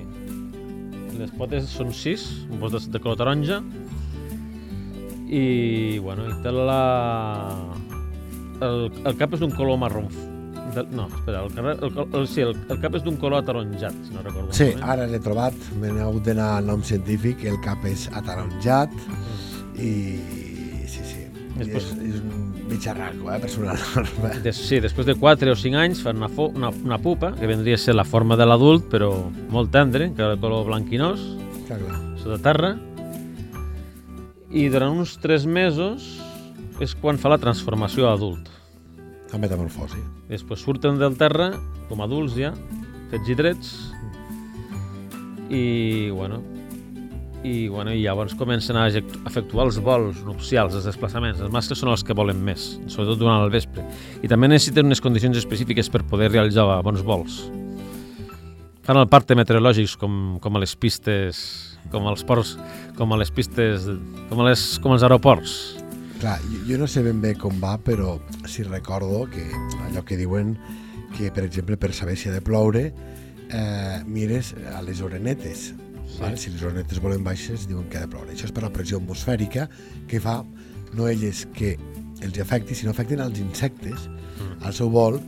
Les 1.17 1.31
potes 1.33 1.65
són 1.73 1.89
sis, 1.97 2.23
un 2.45 2.59
potes 2.61 2.89
de 2.93 2.99
color 3.01 3.17
taronja, 3.17 3.55
i, 5.33 5.97
bueno, 6.03 6.27
i 6.29 6.35
té 6.43 6.51
la... 6.53 6.81
El, 8.61 8.87
el 9.05 9.17
cap 9.17 9.33
és 9.33 9.41
d'un 9.41 9.53
color 9.57 9.77
marró. 9.81 10.03
De, 10.75 10.83
no, 10.93 11.07
espera, 11.09 11.41
el, 11.45 11.51
carrer, 11.55 11.73
el, 11.81 11.97
el, 12.19 12.27
sí, 12.29 12.41
el, 12.45 12.53
el 12.69 12.79
cap 12.83 12.97
és 12.99 13.03
d'un 13.05 13.17
color 13.21 13.41
ataronjat, 13.41 13.97
si 14.05 14.13
no 14.13 14.21
recordo 14.25 14.53
Sí, 14.53 14.67
malament. 14.75 14.89
ara 14.93 15.07
l'he 15.09 15.19
trobat, 15.25 15.57
me 15.81 15.89
n'he 15.93 16.03
hagut 16.05 16.25
d'anar 16.27 16.51
al 16.59 16.69
nom 16.69 16.83
científic, 16.85 17.45
el 17.49 17.57
cap 17.65 17.85
és 17.89 18.05
ataronjat 18.17 18.93
i 19.77 19.91
sí, 20.89 21.01
sí, 21.01 21.23
Després- 21.57 21.91
és, 21.93 22.15
és 22.15 22.21
un 22.21 22.53
bitxarraco, 22.67 23.31
eh, 23.31 23.39
personal. 23.39 23.77
Des, 24.45 24.55
sí, 24.55 24.79
després 24.83 25.07
de 25.07 25.15
4 25.15 25.53
o 25.53 25.55
5 25.57 25.79
anys 25.79 26.03
fan 26.03 26.19
una, 26.19 26.29
una, 26.47 26.69
una 26.69 26.97
pupa, 27.01 27.33
que 27.37 27.47
vendria 27.49 27.75
a 27.75 27.81
ser 27.81 27.95
la 27.95 28.05
forma 28.05 28.37
de 28.37 28.45
l'adult, 28.45 28.87
però 28.91 29.11
molt 29.53 29.71
tendre, 29.71 30.11
que 30.13 30.31
de 30.33 30.39
color 30.41 30.67
blanquinós, 30.67 31.23
clar, 31.67 31.79
clar. 31.79 31.99
sota 32.21 32.39
terra, 32.43 32.75
i 34.51 34.67
durant 34.71 35.01
uns 35.01 35.17
3 35.23 35.45
mesos 35.45 36.05
és 36.83 36.93
quan 36.95 37.17
fa 37.19 37.31
la 37.33 37.39
transformació 37.41 38.07
a 38.07 38.13
adult. 38.15 38.51
La 39.33 39.39
metamorfosi. 39.41 39.99
Després 40.29 40.61
surten 40.63 40.99
del 40.99 41.17
terra 41.19 41.51
com 41.89 42.03
adults 42.03 42.37
ja, 42.37 42.53
fets 43.11 43.31
i 43.31 43.35
drets, 43.35 43.73
i, 45.49 45.63
bueno, 46.11 46.41
i, 47.47 47.67
bueno, 47.71 47.93
i 47.95 48.03
llavors 48.03 48.35
comencen 48.37 48.77
a 48.77 48.87
efectuar 48.91 49.67
els 49.67 49.79
vols 49.83 50.19
nupcials, 50.27 50.75
els 50.75 50.87
desplaçaments. 50.89 51.39
Els 51.43 51.53
mascles 51.53 51.79
són 51.79 51.93
els 51.93 52.03
que 52.03 52.15
volen 52.17 52.41
més, 52.43 52.73
sobretot 52.91 53.21
durant 53.21 53.45
el 53.45 53.53
vespre. 53.53 53.85
I 54.21 54.29
també 54.31 54.49
necessiten 54.51 54.89
unes 54.89 55.01
condicions 55.03 55.39
específiques 55.39 55.89
per 55.93 56.03
poder 56.09 56.29
realitzar 56.33 56.67
bons 56.85 57.05
vols. 57.07 57.39
Fan 58.87 58.99
el 59.01 59.09
parte 59.11 59.35
meteorològics 59.35 59.97
com, 59.99 60.37
com 60.43 60.55
a 60.55 60.63
les 60.63 60.75
pistes, 60.79 61.39
com 61.91 62.07
als 62.07 62.23
ports, 62.27 62.53
com 62.95 63.11
a 63.11 63.19
les 63.19 63.31
pistes, 63.31 63.87
com, 64.29 64.39
a 64.39 64.49
les, 64.49 64.63
com 64.83 64.95
als 64.95 65.03
aeroports. 65.03 65.57
Clar, 66.21 66.37
jo, 66.47 66.61
jo 66.69 66.77
no 66.81 66.87
sé 66.89 67.03
ben 67.05 67.19
bé 67.21 67.33
com 67.37 67.59
va, 67.61 67.75
però 67.77 68.15
sí 68.49 68.63
recordo 68.65 69.25
que 69.33 69.43
allò 69.89 70.05
que 70.07 70.17
diuen 70.17 70.55
que, 71.17 71.31
per 71.31 71.43
exemple, 71.45 71.77
per 71.77 71.91
saber 71.93 72.15
si 72.17 72.29
ha 72.29 72.33
de 72.35 72.41
ploure, 72.41 72.87
eh, 73.51 73.99
mires 74.05 74.53
a 74.73 74.81
les 74.81 75.01
orenetes. 75.01 75.73
Sí. 76.07 76.21
Vale? 76.21 76.37
Si 76.39 76.49
les 76.49 76.63
orenetes 76.63 76.99
volen 77.03 77.23
baixes, 77.23 77.67
diuen 77.67 77.87
que 77.91 77.97
ha 77.99 78.05
de 78.05 78.07
ploure. 78.07 78.31
Això 78.33 78.47
és 78.47 78.53
per 78.55 78.63
la 78.63 78.71
pressió 78.73 78.97
atmosfèrica 78.97 79.67
que 80.07 80.19
fa 80.23 80.39
no 80.95 81.07
elles 81.11 81.45
que 81.53 81.75
els 82.23 82.39
afecti, 82.39 82.73
sinó 82.75 82.91
afecten 82.95 83.19
als 83.21 83.39
insectes 83.39 84.07
Mm. 84.37 84.63
al 84.65 84.73
seu 84.73 84.89
vol 84.93 85.19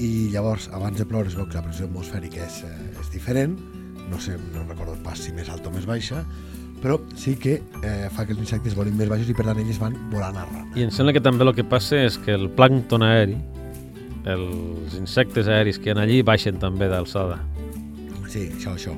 i 0.00 0.28
llavors 0.32 0.70
abans 0.72 0.96
de 0.98 1.04
ploure 1.04 1.28
es 1.28 1.34
veu 1.36 1.44
que 1.48 1.56
la 1.58 1.62
pressió 1.62 1.84
atmosfèrica 1.86 2.40
és, 2.46 2.62
eh, 2.64 3.00
és 3.00 3.10
diferent 3.12 3.58
no 4.10 4.18
sé, 4.20 4.36
no 4.54 4.62
recordo 4.68 4.94
pas 5.04 5.18
si 5.18 5.32
més 5.32 5.48
alta 5.52 5.68
o 5.68 5.72
més 5.72 5.84
baixa 5.84 6.22
però 6.80 6.96
sí 7.16 7.34
que 7.36 7.62
eh, 7.82 8.08
fa 8.12 8.24
que 8.24 8.32
els 8.32 8.40
insectes 8.40 8.74
volin 8.74 8.96
més 8.96 9.08
baixos 9.12 9.28
i 9.28 9.34
per 9.34 9.44
tant 9.44 9.58
ells 9.60 9.78
van 9.78 9.94
volant 10.10 10.36
a 10.36 10.44
rana. 10.46 10.66
I 10.76 10.84
em 10.84 10.90
sembla 10.90 11.12
que 11.12 11.20
també 11.20 11.44
el 11.44 11.54
que 11.54 11.64
passa 11.64 11.96
és 12.04 12.16
que 12.16 12.32
el 12.32 12.48
plàncton 12.56 13.02
aeri, 13.04 13.36
els 14.24 14.94
insectes 14.98 15.48
aeris 15.48 15.78
que 15.78 15.90
hi 15.90 15.94
ha 15.96 16.00
allí, 16.02 16.22
baixen 16.22 16.58
també 16.58 16.88
d'alçada. 16.88 17.38
Sí, 18.28 18.48
això, 18.56 18.74
això, 18.76 18.92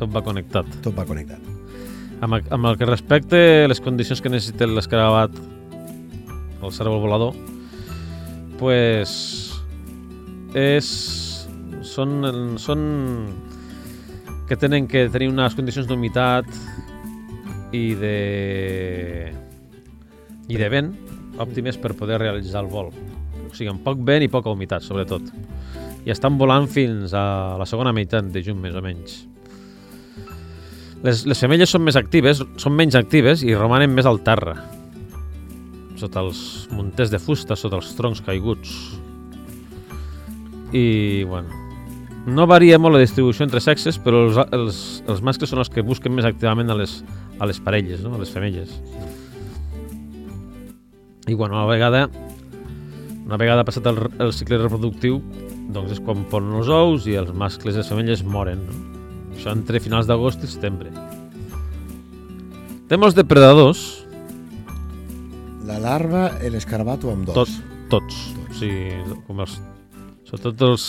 Tot 0.00 0.08
va 0.12 0.22
connectat. 0.24 0.66
tot 0.80 0.96
va 0.96 1.04
connectat. 1.04 1.44
Amb, 2.24 2.40
amb 2.52 2.66
el 2.70 2.76
que 2.80 2.88
respecte 2.88 3.38
les 3.68 3.80
condicions 3.84 4.20
que 4.20 4.32
necessita 4.32 4.68
l'escarabat, 4.68 5.36
el 6.60 6.72
cérvol 6.72 7.00
volador, 7.04 7.36
pues 8.60 9.12
és, 10.56 10.88
són, 11.86 12.18
són 12.60 12.82
que 14.48 14.58
tenen 14.58 14.88
que 14.90 15.06
tenir 15.12 15.30
unes 15.30 15.54
condicions 15.56 15.88
d'humitat 15.88 16.48
i 17.76 17.86
de 17.94 18.16
i 20.50 20.58
de 20.58 20.68
vent 20.72 20.90
òptimes 21.40 21.78
per 21.80 21.94
poder 21.96 22.18
realitzar 22.18 22.64
el 22.64 22.70
vol. 22.72 22.90
O 23.46 23.54
sigui, 23.54 23.70
amb 23.70 23.84
poc 23.86 24.02
vent 24.04 24.26
i 24.26 24.32
poca 24.32 24.50
humitat, 24.52 24.84
sobretot. 24.84 25.30
I 26.04 26.12
estan 26.12 26.36
volant 26.40 26.66
fins 26.68 27.14
a 27.16 27.56
la 27.60 27.68
segona 27.68 27.94
meitat 27.96 28.28
de 28.32 28.42
juny, 28.44 28.58
més 28.60 28.76
o 28.76 28.82
menys. 28.84 29.29
Les, 31.00 31.22
les 31.24 31.38
femelles 31.40 31.70
són 31.72 31.86
més 31.86 31.96
actives, 31.96 32.42
són 32.60 32.74
menys 32.76 32.96
actives 32.98 33.40
i 33.46 33.54
romanen 33.56 33.94
més 33.96 34.08
al 34.08 34.20
terra, 34.24 34.58
sota 36.00 36.20
els 36.24 36.40
munters 36.72 37.12
de 37.12 37.20
fusta, 37.20 37.56
sota 37.56 37.78
els 37.80 37.94
troncs 37.96 38.20
caiguts. 38.24 38.74
I, 40.76 41.24
bueno, 41.28 41.48
no 42.28 42.46
varia 42.46 42.78
molt 42.78 42.98
la 42.98 43.02
distribució 43.02 43.46
entre 43.46 43.62
sexes, 43.64 43.96
però 44.00 44.26
els, 44.26 44.38
els, 44.52 44.82
els 45.08 45.24
mascles 45.24 45.52
són 45.52 45.62
els 45.64 45.72
que 45.72 45.84
busquen 45.86 46.14
més 46.16 46.28
activament 46.28 46.68
a 46.68 46.76
les, 46.76 47.00
a 47.40 47.48
les 47.48 47.60
parelles, 47.64 48.04
no? 48.04 48.14
a 48.14 48.20
les 48.20 48.32
femelles. 48.32 48.76
I, 51.26 51.34
bueno, 51.34 51.56
a 51.60 51.66
vegada, 51.68 52.06
una 53.24 53.40
vegada 53.40 53.64
passat 53.64 53.88
el, 53.88 54.04
el 54.20 54.36
cicle 54.36 54.60
reproductiu, 54.60 55.20
doncs 55.72 55.96
és 55.96 56.04
quan 56.04 56.28
ponen 56.28 56.60
els 56.60 56.68
ous 56.68 57.08
i 57.08 57.16
els 57.16 57.32
mascles 57.32 57.76
i 57.76 57.80
les 57.80 57.92
femelles 57.92 58.24
moren, 58.26 58.68
no? 58.68 58.99
Això 59.40 59.54
entre 59.56 59.80
finals 59.80 60.04
d'agost 60.04 60.42
i 60.44 60.48
setembre. 60.52 60.90
Té 62.90 62.98
molts 63.00 63.16
depredadors, 63.16 63.86
La 65.64 65.78
larva, 65.80 66.26
l'escarabat 66.50 67.04
o 67.06 67.12
amb 67.14 67.24
dos? 67.28 67.36
tots, 67.38 67.54
tots. 67.88 68.16
O 68.50 68.56
sigui, 68.58 69.14
com 69.24 69.40
els, 69.40 69.54
sobretot 70.28 70.64
els... 70.66 70.86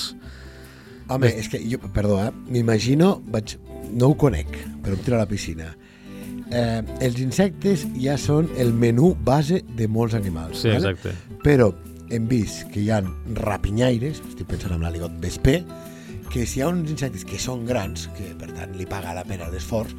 Home, 1.07 1.29
és 1.29 1.47
que 1.51 1.61
jo, 1.63 1.79
perdó, 1.95 2.17
eh? 2.25 2.31
m'imagino, 2.49 3.13
vaig, 3.31 3.53
no 3.93 4.09
ho 4.09 4.17
conec, 4.19 4.49
però 4.83 4.97
em 4.97 5.05
tiro 5.05 5.15
a 5.15 5.21
la 5.21 5.29
piscina. 5.29 5.69
Eh, 6.51 6.81
els 7.07 7.21
insectes 7.23 7.85
ja 8.01 8.17
són 8.19 8.49
el 8.59 8.73
menú 8.73 9.13
base 9.15 9.61
de 9.77 9.87
molts 9.87 10.17
animals. 10.17 10.65
Sí, 10.65 10.73
vale? 10.73 10.91
exacte. 10.91 11.15
Però 11.45 11.69
hem 12.11 12.27
vist 12.27 12.65
que 12.73 12.83
hi 12.83 12.89
ha 12.91 12.99
rapinyaires, 13.45 14.19
estic 14.27 14.49
pensant 14.51 14.75
en 14.75 14.83
l'aligot 14.83 15.15
vesper, 15.23 15.61
que 16.31 16.45
si 16.47 16.59
hi 16.59 16.63
ha 16.63 16.71
uns 16.71 16.89
insectes 16.89 17.25
que 17.27 17.37
són 17.41 17.65
grans, 17.67 18.07
que 18.15 18.31
per 18.39 18.49
tant 18.55 18.75
li 18.79 18.87
paga 18.87 19.13
la 19.15 19.25
pena 19.27 19.49
l'esforç, 19.51 19.91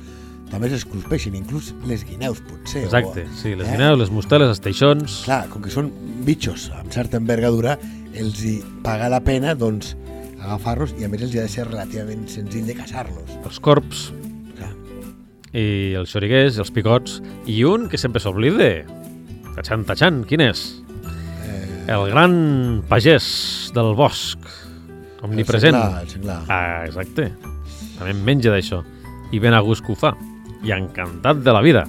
també 0.53 0.69
se'ls 0.69 0.85
cruspeixen, 0.89 1.37
inclús 1.37 1.71
les 1.89 2.05
guineus 2.09 2.43
potser. 2.45 2.87
Exacte, 2.87 3.25
o, 3.25 3.37
sí, 3.41 3.55
les 3.57 3.69
eh? 3.69 3.73
guineus, 3.73 3.99
les 4.01 4.13
mosteles, 4.13 4.53
els 4.53 4.61
teixons... 4.65 5.23
Clar, 5.27 5.45
com 5.53 5.65
que 5.65 5.73
són 5.73 5.91
bitxos 6.27 6.71
amb 6.77 6.93
certa 6.93 7.21
envergadura, 7.21 7.79
els 8.17 8.43
hi 8.45 8.59
paga 8.85 9.09
la 9.13 9.23
pena 9.25 9.55
doncs, 9.57 9.95
agafar-los 10.43 10.97
i 10.99 11.07
a 11.07 11.11
més 11.13 11.25
els 11.25 11.37
hi 11.37 11.41
ha 11.41 11.47
de 11.47 11.53
ser 11.53 11.69
relativament 11.69 12.27
senzill 12.29 12.67
de 12.69 12.77
caçar-los. 12.77 13.37
els 13.45 13.61
corps 13.63 14.09
Clar. 14.59 14.73
i 15.57 15.67
els 16.01 16.13
xoriguers, 16.13 16.59
els 16.61 16.73
picots 16.75 17.21
i 17.47 17.63
un 17.69 17.89
que 17.89 18.01
sempre 18.01 18.21
s'oblida 18.21 18.73
tachan, 19.55 19.87
tachan, 19.89 20.25
quin 20.29 20.43
és? 20.49 20.67
Eh, 21.47 21.93
el 21.95 22.09
gran 22.11 22.35
pagès 22.91 23.71
del 23.77 23.95
bosc 23.97 24.62
omnipresent 25.23 25.75
El 25.77 25.83
senglar, 25.83 26.03
el 26.03 26.09
senglar. 26.09 26.41
ah, 26.49 26.85
exacte 26.87 27.33
també 27.99 28.11
en 28.11 28.25
menja 28.25 28.51
d'això 28.51 28.83
i 29.33 29.39
ben 29.39 29.55
a 29.55 29.61
gust 29.61 29.85
que 29.87 29.93
ho 29.93 29.97
fa 29.97 30.15
i 30.65 30.73
encantat 30.75 31.43
de 31.43 31.53
la 31.53 31.61
vida 31.63 31.87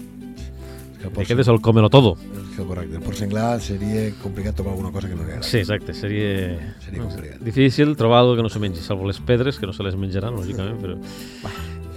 que 1.01 1.09
porc 1.09 1.25
aquest 1.25 1.39
és 1.43 1.47
el 1.51 1.59
comelo 1.61 1.89
todo 1.89 2.15
que 2.53 2.61
correcte. 2.63 2.95
El 2.95 3.01
porc 3.01 3.17
senglar 3.17 3.59
seria 3.65 4.11
complicat 4.21 4.53
trobar 4.55 4.75
alguna 4.75 4.91
cosa 4.93 5.07
que 5.09 5.15
no 5.15 5.23
li 5.23 5.31
agradi. 5.31 5.47
sí, 5.49 5.57
exacte, 5.57 5.93
seria, 5.97 6.75
Seria 6.85 7.01
complicat. 7.01 7.39
difícil 7.41 7.95
trobar 7.97 8.19
alguna 8.19 8.37
que 8.37 8.43
no 8.43 8.49
se 8.49 8.59
mengi 8.59 8.79
salvo 8.79 9.07
les 9.07 9.19
pedres, 9.19 9.57
que 9.57 9.65
no 9.65 9.73
se 9.73 9.81
les 9.81 9.95
menjaran 9.97 10.35
lògicament, 10.35 10.77
però 10.79 10.97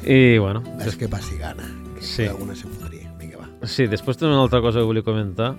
i 0.07 0.39
bueno, 0.39 0.63
És 0.81 0.97
que 0.97 1.09
passi 1.13 1.37
gana. 1.37 1.63
Que 1.95 2.03
Sí. 2.03 2.25
Alguna 2.25 2.55
se'n 2.55 2.71
fotria. 2.71 3.13
Vinga, 3.21 3.37
va. 3.37 3.67
Sí, 3.69 3.87
després 3.87 4.17
també 4.17 4.33
una 4.33 4.43
altra 4.45 4.63
cosa 4.63 4.79
que 4.81 4.85
volia 4.87 5.03
comentar 5.03 5.55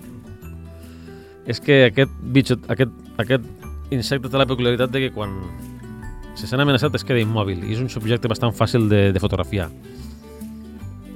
és 1.46 1.60
que 1.60 1.84
aquest 1.86 2.10
bitxo, 2.20 2.58
aquest, 2.68 2.90
aquest 3.18 3.44
insecte 3.94 4.28
té 4.28 4.36
la 4.36 4.46
peculiaritat 4.46 4.90
de 4.90 5.00
que 5.06 5.12
quan 5.14 5.30
se 6.38 6.46
sent 6.46 6.62
amenaçat 6.62 6.94
es 6.94 7.04
queda 7.06 7.20
immòbil 7.22 7.64
i 7.66 7.74
és 7.74 7.82
un 7.82 7.90
subjecte 7.90 8.30
bastant 8.30 8.54
fàcil 8.54 8.86
de, 8.90 9.08
de 9.14 9.22
fotografiar. 9.22 9.66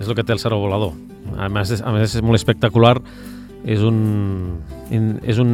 És 0.00 0.08
el 0.08 0.16
que 0.18 0.24
té 0.26 0.34
el 0.34 0.42
cervo 0.42 0.58
volador. 0.64 0.96
A 1.38 1.46
més, 1.52 1.70
és, 1.70 1.82
a 1.84 1.92
més 1.94 2.16
és 2.18 2.24
molt 2.26 2.40
espectacular, 2.40 2.96
és 3.62 3.84
un, 3.86 4.00
és 4.90 5.38
un 5.38 5.52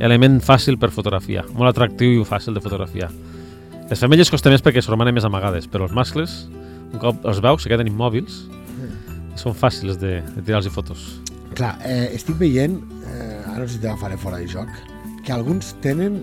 element 0.00 0.40
fàcil 0.42 0.78
per 0.80 0.88
fotografiar, 0.94 1.44
molt 1.52 1.74
atractiu 1.74 2.22
i 2.22 2.26
fàcil 2.26 2.56
de 2.56 2.62
fotografiar. 2.64 3.10
Les 3.90 4.00
femelles 4.00 4.32
costa 4.32 4.48
més 4.48 4.64
perquè 4.64 4.80
es 4.80 4.88
romanen 4.88 5.14
més 5.14 5.26
amagades, 5.28 5.68
però 5.68 5.84
els 5.84 5.92
mascles, 5.94 6.46
un 6.88 7.02
cop 7.02 7.26
els 7.28 7.42
veus, 7.44 7.62
se 7.62 7.70
queden 7.70 7.90
immòbils 7.90 8.46
i 9.34 9.40
són 9.40 9.54
fàcils 9.58 10.00
de, 10.00 10.20
de 10.34 10.40
tirar-los 10.40 10.72
fotos. 10.72 11.04
Clar, 11.54 11.74
eh, 11.84 12.14
estic 12.16 12.38
veient, 12.40 12.80
eh, 13.12 13.42
ara 13.44 13.60
no 13.60 13.68
sé 13.68 13.76
si 13.76 13.82
te 13.84 13.90
la 13.90 13.98
faré 14.00 14.16
fora 14.18 14.40
de 14.40 14.48
joc, 14.50 14.72
que 15.26 15.34
alguns 15.34 15.74
tenen 15.84 16.16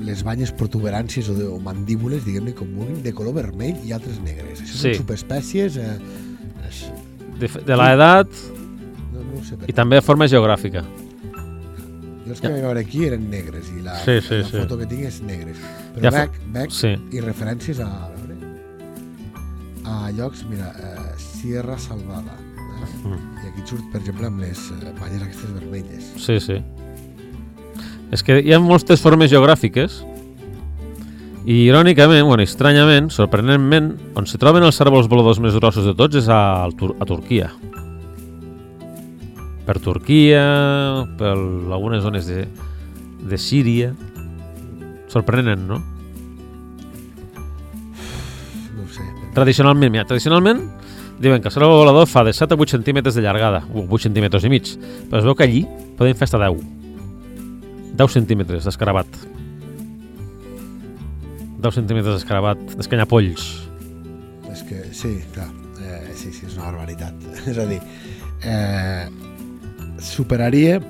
les 0.00 0.22
banyes 0.24 0.50
protuberàncies 0.56 1.28
o, 1.28 1.34
de, 1.36 1.44
o 1.46 1.58
mandíbules, 1.60 2.24
diguem-ne 2.24 2.54
com 2.56 2.70
vulguin, 2.76 3.02
de 3.04 3.12
color 3.12 3.34
vermell 3.36 3.76
i 3.84 3.92
altres 3.92 4.18
negres. 4.24 4.62
Això 4.64 4.72
Sí. 4.78 4.80
són 4.88 5.02
subespècies... 5.04 5.76
Eh, 5.76 5.98
és, 6.70 6.84
De, 7.40 7.48
de 7.64 7.76
l'edat 7.76 8.28
no, 9.14 9.20
no 9.24 9.38
sé 9.44 9.56
i 9.68 9.72
també 9.72 9.96
de 9.96 10.02
forma 10.04 10.26
geogràfica. 10.28 10.82
Jo 12.26 12.34
els 12.34 12.40
que 12.42 12.50
vaig 12.52 12.60
veure 12.62 12.80
aquí 12.84 13.06
eren 13.06 13.24
negres 13.32 13.70
i 13.74 13.80
la, 13.82 13.94
Sí, 14.04 14.18
sí, 14.22 14.36
la 14.42 14.48
sí. 14.50 14.58
foto 14.60 14.76
que 14.78 14.86
tinc 14.90 15.06
és 15.08 15.20
negres. 15.24 15.56
Però 15.94 16.04
Ja 16.04 16.10
ja 16.10 16.18
veig, 16.18 16.36
veig 16.54 16.74
Sí, 16.76 16.92
i 17.16 17.22
referències 17.24 17.80
a, 17.80 17.88
a 17.88 18.10
veure, 18.12 18.36
a 19.84 20.10
llocs, 20.14 20.44
mira, 20.50 20.68
eh, 20.78 21.14
Sierra 21.18 21.78
Salvada. 21.78 22.36
Eh? 22.36 23.08
Mm. 23.08 23.18
I 23.44 23.48
aquí 23.50 23.64
surt, 23.66 23.84
per 23.92 24.00
exemple, 24.02 24.28
amb 24.28 24.40
les 24.44 24.60
eh, 24.76 24.92
banyes 25.00 25.22
aquestes 25.26 25.52
vermelles. 25.56 26.12
sí, 26.16 26.38
sí. 26.40 26.60
És 28.10 28.24
que 28.26 28.40
hi 28.42 28.54
ha 28.54 28.58
moltes 28.62 29.02
formes 29.02 29.30
geogràfiques 29.30 30.00
i 31.46 31.62
irònicament, 31.64 32.26
bueno, 32.26 32.44
estranyament, 32.44 33.08
sorprenentment, 33.14 33.94
on 34.18 34.26
se 34.28 34.38
troben 34.38 34.66
els 34.66 34.76
cèrvols 34.76 35.08
voladors 35.08 35.40
més 35.40 35.54
grossos 35.56 35.86
de 35.88 35.94
tots 35.96 36.18
és 36.20 36.28
a, 36.28 36.66
a 36.66 37.08
Turquia. 37.08 37.48
Per 39.64 39.76
Turquia, 39.80 40.42
per 41.16 41.32
algunes 41.32 42.02
zones 42.04 42.28
de, 42.28 42.44
de 43.24 43.38
Síria. 43.38 43.94
Sorprenent, 45.10 45.64
no? 45.70 45.78
No 48.76 48.90
sé. 48.92 49.06
Tradicionalment, 49.34 49.94
mira, 49.94 50.04
tradicionalment 50.10 50.66
diuen 51.20 51.40
que 51.40 51.48
el 51.48 51.54
cérvol 51.54 51.82
volador 51.82 52.08
fa 52.10 52.24
de 52.26 52.34
7 52.36 52.56
a 52.56 52.60
8 52.60 52.76
centímetres 52.78 53.14
de 53.14 53.24
llargada, 53.24 53.62
o 53.72 53.86
8 53.86 54.08
centímetres 54.08 54.44
i 54.44 54.52
mig, 54.52 54.74
però 55.08 55.22
es 55.22 55.26
veu 55.28 55.38
que 55.38 55.46
allí 55.46 55.64
poden 55.96 56.14
fer 56.16 56.26
fins 56.26 56.38
a 56.40 56.44
10. 56.48 56.79
10 58.00 58.12
centímetres 58.16 58.64
d'escarabat. 58.64 59.06
10 61.60 61.74
centímetres 61.76 62.14
d'escarabat, 62.16 62.60
d'escanyapolls. 62.78 63.42
És 64.50 64.62
que, 64.64 64.78
sí, 64.96 65.18
clar, 65.34 65.50
eh, 65.84 66.14
sí, 66.16 66.32
sí, 66.32 66.46
és 66.48 66.56
una 66.56 66.70
barbaritat. 66.70 67.26
és 67.52 67.58
a 67.60 67.66
dir, 67.68 67.80
eh, 68.48 69.04
superaria 70.00 70.80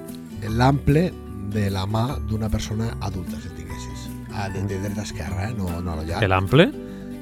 l'ample 0.55 1.09
de 1.51 1.67
la 1.75 1.83
mà 1.91 2.05
d'una 2.31 2.49
persona 2.53 2.93
adulta, 3.03 3.41
si 3.43 3.51
tinguessis. 3.59 4.07
Ah, 4.31 4.47
de, 4.55 4.63
de 4.71 4.79
dreta 4.79 5.03
a 5.03 5.09
esquerra, 5.09 5.49
eh? 5.51 5.55
no, 5.59 5.81
no 5.83 5.97
a 5.97 5.99
lo 5.99 6.07
llarg. 6.07 6.29
L'ample? 6.31 6.71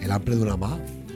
L'ample 0.05 0.37
d'una 0.37 0.59
mà. 0.61 0.75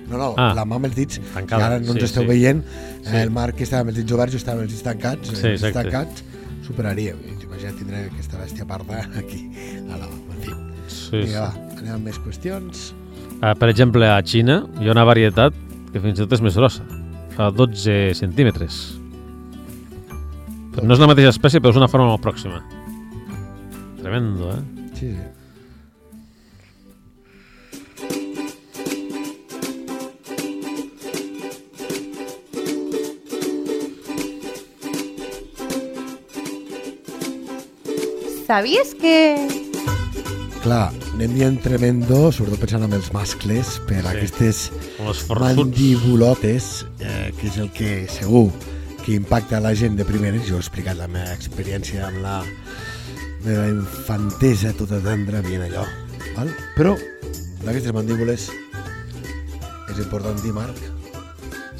No, 0.08 0.16
no, 0.18 0.32
Ah. 0.36 0.50
la 0.56 0.64
mà 0.68 0.76
amb 0.80 0.88
els 0.88 0.96
dits, 0.96 1.20
Tancada, 1.32 1.46
que 1.46 1.64
ara 1.68 1.76
no 1.80 1.92
ens 1.92 2.00
sí, 2.02 2.08
esteu 2.08 2.24
sí. 2.24 2.28
veient, 2.28 2.64
Sí. 3.04 3.12
eh, 3.12 3.20
el 3.22 3.30
Marc 3.32 3.56
que 3.56 3.64
estava 3.64 3.84
amb 3.84 3.92
els 3.92 4.00
dits 4.00 4.12
oberts, 4.12 4.32
jo 4.34 4.40
estava 4.40 4.58
amb 4.60 4.64
els 4.66 4.72
dits 4.74 4.84
tancats, 4.84 5.28
Sí, 5.28 5.34
els 5.36 5.42
dits 5.42 5.62
exacte. 5.68 5.90
tancats, 5.92 6.24
superaria. 6.72 7.14
Imagina't 7.44 7.76
tindré 7.78 8.06
aquesta 8.08 8.40
bèstia 8.40 8.64
parda 8.68 9.04
aquí, 9.20 9.44
a 9.92 9.98
la. 10.00 10.08
En 10.08 10.40
fi, 10.40 10.50
Sí, 10.88 10.96
sí. 11.10 11.20
vinga, 11.28 11.44
va, 11.46 11.76
anem 11.78 11.94
amb 11.98 12.08
més 12.08 12.18
qüestions. 12.24 12.88
Ah, 13.42 13.54
per 13.58 13.68
exemple, 13.72 14.06
a 14.08 14.18
Xina 14.22 14.62
hi 14.80 14.88
ha 14.88 14.92
una 14.94 15.04
varietat 15.08 15.54
que 15.92 16.00
fins 16.00 16.18
i 16.18 16.22
tot 16.24 16.32
és 16.38 16.42
més 16.44 16.56
grossa. 16.56 16.84
Fa 17.36 17.50
12 17.54 18.12
centímetres. 18.18 18.80
Però 20.72 20.84
no 20.88 20.94
és 20.96 21.00
la 21.00 21.08
mateixa 21.10 21.32
espècie, 21.34 21.60
però 21.60 21.72
és 21.74 21.80
una 21.80 21.88
forma 21.88 22.08
molt 22.08 22.22
pròxima. 22.24 22.62
Tremendo, 24.00 24.50
eh? 24.52 24.88
Sí, 24.94 25.12
sí. 25.12 25.41
Sabies 38.52 38.92
que... 39.00 39.48
Clar, 40.60 40.90
anem 41.16 41.32
dient 41.32 41.54
tremendo, 41.64 42.26
sobretot 42.36 42.60
pensant 42.60 42.82
en 42.84 42.92
els 42.92 43.06
mascles, 43.14 43.78
per 43.88 44.02
Sí. 44.02 44.10
aquestes 44.10 44.58
mandibulotes, 45.40 46.66
eh, 47.00 47.30
que 47.38 47.46
és 47.48 47.56
el 47.56 47.70
que 47.72 48.06
segur 48.12 48.50
que 49.06 49.14
impacta 49.16 49.58
la 49.58 49.72
gent 49.74 49.96
de 49.96 50.04
primeres. 50.04 50.44
Jo 50.44 50.58
he 50.58 50.60
explicat 50.60 50.98
la 51.00 51.08
meva 51.08 51.32
experiència 51.32 52.04
amb 52.10 52.20
la 52.20 52.42
meva 53.46 53.70
infantesa 53.70 54.74
tota 54.76 55.00
tendra, 55.00 55.40
veient 55.40 55.64
allò. 55.70 55.86
Val? 56.36 56.52
Però 56.76 56.92
d'aquestes 57.64 57.94
mandíbules 57.96 58.50
és 59.88 59.98
important 59.98 60.36
dir, 60.44 60.52
Marc, 60.52 60.76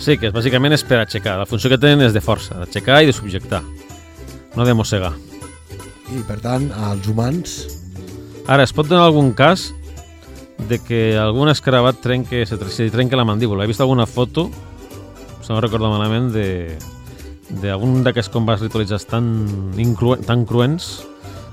Sí, 0.01 0.17
que 0.17 0.33
bàsicament 0.33 0.73
és 0.73 0.83
per 0.89 1.03
aixecar. 1.05 1.37
La 1.39 1.45
funció 1.47 1.69
que 1.69 1.77
tenen 1.77 2.09
és 2.09 2.17
de 2.17 2.25
força, 2.25 2.57
d'aixecar 2.65 3.03
i 3.05 3.07
de 3.07 3.13
subjectar, 3.13 3.61
no 4.57 4.65
de 4.65 4.73
mossegar. 4.75 5.13
I 6.13 6.23
per 6.27 6.41
tant, 6.45 6.71
als 6.73 7.09
humans 7.09 7.55
Ara, 8.51 8.65
es 8.67 8.73
pot 8.75 8.89
donar 8.91 9.05
algun 9.07 9.33
cas 9.39 9.71
de 10.69 10.79
que 10.83 11.17
algun 11.19 11.49
escarabat 11.51 12.01
trenque, 12.03 12.45
se, 12.47 12.59
se 12.71 12.89
trenque 12.91 13.17
la 13.17 13.25
mandíbula. 13.27 13.65
He 13.65 13.71
vist 13.71 13.81
alguna 13.81 14.07
foto, 14.07 14.49
si 15.43 15.53
no 15.53 15.61
recordo 15.61 15.91
malament, 15.91 16.33
de 16.35 16.79
d'algun 17.63 18.03
d'aquests 18.03 18.33
combats 18.33 18.63
ritualitzats 18.65 19.05
tan, 19.11 19.27
incru 19.77 20.17
tan 20.25 20.47
cruents 20.49 21.03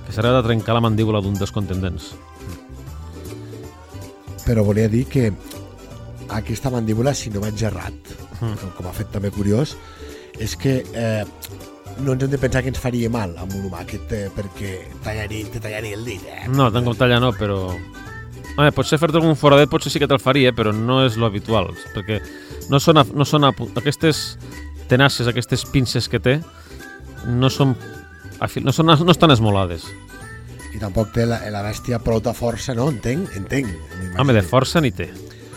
que 0.06 0.13
s'ha 0.15 0.24
de 0.24 0.43
trencar 0.45 0.78
la 0.78 0.82
mandíbula 0.86 1.22
d'un 1.22 1.36
dels 1.38 1.52
contendents. 1.52 2.13
però 4.50 4.63
volia 4.65 4.89
dir 4.89 5.06
que 5.06 5.28
aquesta 6.34 6.72
mandíbula, 6.74 7.13
si 7.13 7.30
no 7.30 7.41
vaig 7.43 7.62
errat, 7.62 8.15
Mm. 8.39 8.56
com, 8.56 8.69
com 8.78 8.88
a 8.88 8.93
fet 8.95 9.10
també 9.12 9.30
curiós, 9.36 9.76
és 10.39 10.56
que 10.56 10.80
eh, 10.93 11.26
no 12.03 12.13
ens 12.15 12.23
hem 12.25 12.31
de 12.31 12.38
pensar 12.41 12.62
que 12.63 12.69
ens 12.73 12.79
faria 12.81 13.09
mal 13.13 13.35
amb 13.38 13.53
un 13.57 13.65
humà, 13.69 13.85
que 13.88 13.99
té, 14.09 14.25
perquè 14.35 14.75
tallaria, 15.05 15.47
te 15.53 15.59
tallaria 15.63 15.95
el 15.97 16.05
dit. 16.07 16.21
Eh? 16.27 16.47
No, 16.49 16.69
tant 16.71 16.85
com 16.88 16.95
talla 16.97 17.19
no, 17.23 17.33
però... 17.38 17.62
Home, 18.59 18.71
potser 18.75 18.97
fer-te 18.99 19.15
algun 19.21 19.38
foradet 19.39 19.69
potser 19.71 19.91
sí 19.93 19.99
que 20.01 20.07
te'l 20.09 20.19
faria, 20.19 20.51
però 20.51 20.73
no 20.75 20.97
és 21.05 21.15
lo 21.15 21.29
habitual, 21.29 21.69
perquè 21.93 22.17
no 22.69 22.79
són, 22.83 22.97
a- 22.99 23.05
no 23.15 23.23
són 23.23 23.45
a, 23.47 23.53
aquestes 23.79 24.38
tenaces, 24.91 25.29
aquestes 25.31 25.63
pinces 25.71 26.09
que 26.12 26.19
té, 26.19 26.39
no 27.29 27.47
són, 27.53 27.75
afil- 28.43 28.65
no, 28.67 28.73
són, 28.75 28.89
no 28.91 29.12
estan 29.13 29.31
esmolades. 29.31 29.85
I 30.75 30.81
tampoc 30.81 31.13
té 31.15 31.23
la, 31.29 31.39
la 31.53 31.63
bèstia 31.65 32.01
prou 32.03 32.19
força, 32.35 32.75
no? 32.75 32.89
Entenc, 32.91 33.31
entenc. 33.39 33.71
Home, 34.19 34.33
de 34.35 34.43
força 34.43 34.81
ni 34.83 34.91
té. 34.91 35.07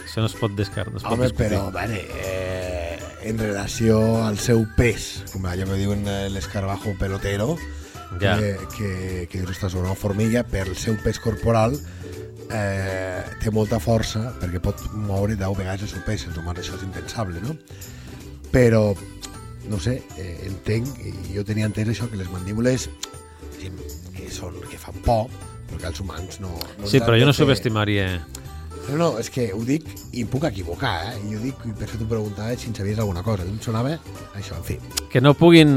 Això 0.07 0.23
no 0.23 0.29
es 0.31 0.37
pot 0.39 0.55
descartar. 0.57 0.93
No 0.93 1.01
es 1.01 1.05
pot 1.05 1.13
Home, 1.17 1.27
discutir. 1.27 1.51
però, 1.51 1.67
vale, 1.75 1.99
eh, 2.23 2.32
en 3.25 3.39
relació 3.39 4.01
al 4.25 4.39
seu 4.39 4.65
pes, 4.77 5.23
com 5.33 5.45
allò 5.47 5.67
que 5.69 5.79
diuen 5.79 6.07
eh, 6.09 6.29
l'escarabajo 6.31 6.97
pelotero, 6.99 7.57
Ja. 8.21 8.35
que, 8.37 8.59
que, 8.77 8.89
que 9.31 9.39
dius, 9.41 9.55
ostres, 9.55 9.73
una 9.81 9.95
formiga, 9.97 10.43
per 10.45 10.67
el 10.69 10.77
seu 10.77 10.99
pes 11.01 11.17
corporal, 11.19 11.79
eh, 12.53 13.23
té 13.41 13.51
molta 13.51 13.79
força, 13.81 14.35
perquè 14.41 14.61
pot 14.61 14.83
moure 14.93 15.33
10 15.41 15.57
vegades 15.57 15.87
el 15.87 15.89
seu 15.95 16.03
pes, 16.05 16.27
els 16.29 16.37
humans 16.37 16.61
això 16.61 16.77
és 16.77 16.85
impensable, 16.85 17.41
no? 17.41 17.57
Però, 18.53 18.93
no 19.71 19.79
sé, 19.81 20.03
eh, 20.21 20.43
entenc, 20.51 20.91
i 21.09 21.15
jo 21.39 21.45
tenia 21.49 21.65
entès 21.71 21.89
això, 21.95 22.11
que 22.13 22.21
les 22.21 22.29
mandíbules 22.29 22.91
que, 23.57 24.29
són, 24.29 24.61
que 24.69 24.77
fan 24.77 25.01
por, 25.07 25.31
però 25.71 25.81
que 25.81 25.89
els 25.95 26.01
humans 26.05 26.41
no... 26.45 26.53
no 26.83 26.87
Sí, 26.91 27.01
però 27.01 27.17
jo 27.17 27.25
no 27.25 27.33
fer- 27.33 27.47
subestimaria... 27.47 28.11
no, 28.89 28.97
no, 28.99 29.09
és 29.21 29.31
que 29.31 29.51
ho 29.55 29.61
dic 29.67 29.87
i 30.13 30.25
em 30.25 30.31
puc 30.31 30.47
equivocar, 30.49 30.95
eh? 31.13 31.21
I 31.29 31.37
ho 31.37 31.43
dic 31.43 31.61
i 31.69 31.75
per 31.77 31.87
això 31.87 32.01
t'ho 32.01 32.09
preguntava 32.11 32.57
si 32.59 32.71
en 32.71 32.75
sabies 32.77 32.99
alguna 33.03 33.23
cosa. 33.27 33.47
Em 33.47 33.61
sonava 33.63 33.95
això, 34.39 34.57
en 34.59 34.67
fi. 34.67 34.79
Que 35.13 35.23
no 35.23 35.35
puguin... 35.39 35.71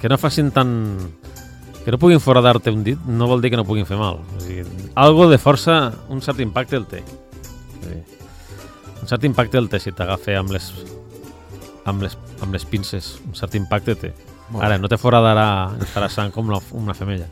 Que 0.00 0.08
no 0.08 0.18
facin 0.20 0.52
tan... 0.54 0.70
Que 1.84 1.92
no 1.92 1.98
puguin 2.00 2.20
foradar-te 2.20 2.72
un 2.72 2.84
dit 2.84 3.08
no 3.08 3.26
vol 3.28 3.40
dir 3.40 3.50
que 3.52 3.58
no 3.58 3.66
puguin 3.68 3.88
fer 3.88 3.98
mal. 4.00 4.20
O 4.36 4.40
sigui, 4.44 4.64
algo 5.00 5.28
de 5.30 5.40
força, 5.40 5.80
un 6.12 6.20
cert 6.24 6.40
impacte 6.44 6.76
el 6.76 6.86
té. 6.88 7.02
Sí. 7.80 8.00
Un 9.00 9.08
cert 9.08 9.24
impacte 9.24 9.58
el 9.60 9.70
té 9.72 9.80
si 9.80 9.92
t'agafa 9.96 10.36
amb 10.38 10.52
les 10.54 10.70
amb 11.88 12.04
les, 12.04 12.16
amb 12.44 12.52
les 12.54 12.66
pinces. 12.68 13.14
Un 13.26 13.34
cert 13.38 13.56
impacte 13.58 13.96
té. 13.98 14.12
Ara, 14.60 14.78
no 14.82 14.90
te 14.90 14.98
foradarà, 14.98 15.48
farà 15.92 16.10
sang 16.10 16.32
com 16.34 16.48
una, 16.50 16.60
una 16.76 16.94
femella. 16.96 17.28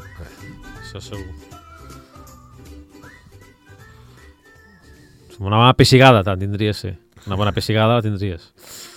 Això 0.81 1.03
segur. 1.03 1.58
Una 5.39 5.57
bona 5.57 5.75
pessigada 5.79 6.23
te'n 6.27 6.41
tindries, 6.41 6.77
sí. 6.83 6.91
Una 7.27 7.37
bona 7.37 7.53
pessigada 7.53 7.99
la 7.99 8.03
tindries. 8.03 8.49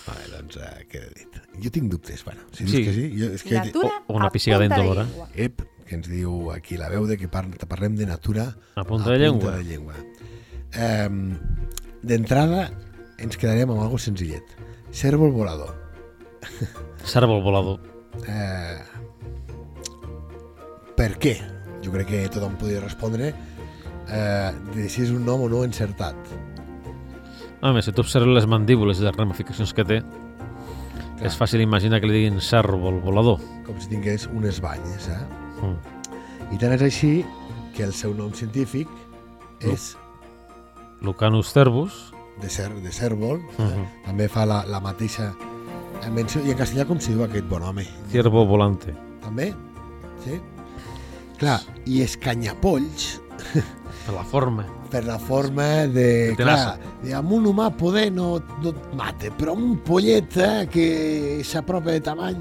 Vale, 0.07 0.27
doncs, 0.37 0.57
eh, 0.57 0.85
què 0.89 1.01
he 1.03 1.11
dit? 1.17 1.37
Jo 1.61 1.69
tinc 1.73 1.91
dubtes, 1.91 2.23
bueno, 2.25 2.41
si 2.51 2.63
dius 2.63 2.75
Sí. 2.77 2.83
que 2.85 2.93
sí, 2.93 3.05
jo, 3.19 3.29
és 3.35 3.43
que... 3.43 3.55
Natura 3.55 3.91
o 4.07 4.13
una 4.15 4.27
a 4.27 4.31
de 4.59 4.65
indolora. 4.65 5.03
llengua. 5.03 5.27
Ep, 5.35 5.61
que 5.85 5.95
ens 5.95 6.07
diu 6.09 6.51
aquí 6.51 6.77
la 6.77 6.89
veu 6.89 7.05
de 7.05 7.17
que 7.17 7.27
par 7.27 7.45
parlem 7.67 7.95
de 7.95 8.05
natura 8.05 8.55
A 8.75 8.83
punta 8.83 9.11
de 9.11 9.19
llengua. 9.19 9.57
de 9.57 9.63
llengua. 9.63 9.95
Eh, 10.73 11.09
D'entrada, 12.01 12.71
ens 13.19 13.37
quedarem 13.37 13.69
amb 13.69 13.81
algo 13.83 13.99
senzillet. 13.99 14.43
Cèrvol 14.91 15.31
volador. 15.31 15.75
Cèrvol 17.05 17.43
volador. 17.43 17.79
Eh, 18.27 18.79
per 20.97 21.17
què? 21.19 21.35
Jo 21.83 21.91
crec 21.91 22.07
que 22.07 22.29
tothom 22.29 22.55
podria 22.57 22.79
respondre 22.81 23.33
eh, 24.11 24.51
de 24.75 24.89
si 24.89 25.01
és 25.05 25.11
un 25.11 25.23
nom 25.25 25.41
o 25.41 25.49
no 25.49 25.63
encertat. 25.63 26.15
Home, 27.61 27.81
si 27.85 27.91
tu 27.93 28.01
observes 28.01 28.33
les 28.33 28.47
mandíbules 28.49 28.99
i 28.99 29.03
les 29.05 29.15
ramificacions 29.15 29.73
que 29.77 29.83
té, 29.85 29.99
Clar. 30.01 31.27
és 31.29 31.35
fàcil 31.37 31.61
imaginar 31.61 31.99
que 32.01 32.07
li 32.09 32.13
diguin 32.17 32.39
cèrvol 32.41 32.99
volador. 33.03 33.39
com 33.65 33.77
si 33.79 33.89
tingués 33.89 34.27
unes 34.33 34.59
banyes, 34.61 35.07
eh? 35.07 35.19
Mm. 35.61 36.55
I 36.55 36.57
tant 36.57 36.73
és 36.73 36.81
així 36.81 37.11
que 37.75 37.83
el 37.85 37.93
seu 37.93 38.13
nom 38.17 38.33
científic 38.33 38.87
és 39.61 39.95
Lucanus 41.01 41.53
cervus. 41.53 42.13
de, 42.41 42.49
cer 42.49 42.73
de 42.81 42.91
cèrvol, 42.91 43.37
Uh 43.57 43.61
eh? 43.61 43.67
-huh. 43.77 43.85
també 44.05 44.27
fa 44.27 44.45
la, 44.45 44.65
la 44.65 44.79
mateixa 44.79 45.33
menció, 46.11 46.41
i 46.43 46.51
en 46.51 46.57
castellà 46.57 46.85
com 46.87 46.99
si 46.99 47.11
diu 47.13 47.23
aquest 47.23 47.45
bon 47.45 47.61
home. 47.61 47.85
Ciervo 48.09 48.45
volante. 48.45 48.95
També? 49.21 49.53
Sí? 50.25 50.41
Clar, 51.37 51.59
i 51.85 52.01
escanyapolls, 52.01 53.21
Per 54.05 54.13
la 54.15 54.23
forma. 54.25 54.65
per 54.91 55.03
la 55.05 55.17
forma 55.19 55.65
de... 55.87 56.31
De 56.31 56.35
clar, 56.35 56.79
de, 57.03 57.13
amb 57.15 57.31
un 57.31 57.45
humà 57.47 57.69
poder 57.77 58.07
no, 58.11 58.39
no 58.63 58.69
et 58.73 58.93
mate, 58.97 59.29
però 59.37 59.53
un 59.55 59.77
pollet 59.85 60.35
eh, 60.41 60.65
que 60.71 60.87
s'apropa 61.47 61.93
de 61.93 62.01
tamany, 62.03 62.39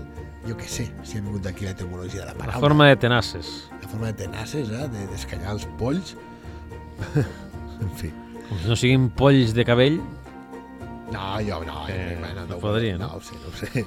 jo 0.48 0.56
què 0.56 0.66
sé, 0.66 0.86
si 1.04 1.18
ha 1.18 1.22
vingut 1.22 1.44
d'aquí 1.44 1.66
la 1.68 1.74
etimologia 1.76 2.22
de 2.24 2.26
la 2.30 2.32
La 2.32 2.38
paraula. 2.38 2.60
forma 2.64 2.88
de 2.88 2.96
tenaces. 2.96 3.52
La 3.82 3.88
forma 3.92 4.06
de 4.08 4.16
tenaces, 4.24 4.70
eh, 4.72 4.88
de 4.88 5.06
d'escanyar 5.12 5.52
els 5.58 5.68
polls. 5.78 6.16
en 7.80 7.90
fi. 8.00 8.10
Com 8.48 8.58
si 8.58 8.68
no 8.72 8.76
siguin 8.76 9.08
polls 9.14 9.52
de 9.54 9.64
cabell. 9.68 10.00
No, 11.12 11.38
jo 11.44 11.60
no. 11.66 11.84
Eh, 11.88 12.16
bueno, 12.20 12.46
no 12.46 12.56
ho- 12.56 12.60
podria, 12.60 12.96
no? 12.98 13.06
No, 13.08 13.14
ho 13.16 13.20
sé, 13.20 13.36
no 13.44 13.50
ho 13.52 13.56
sé. 13.58 13.84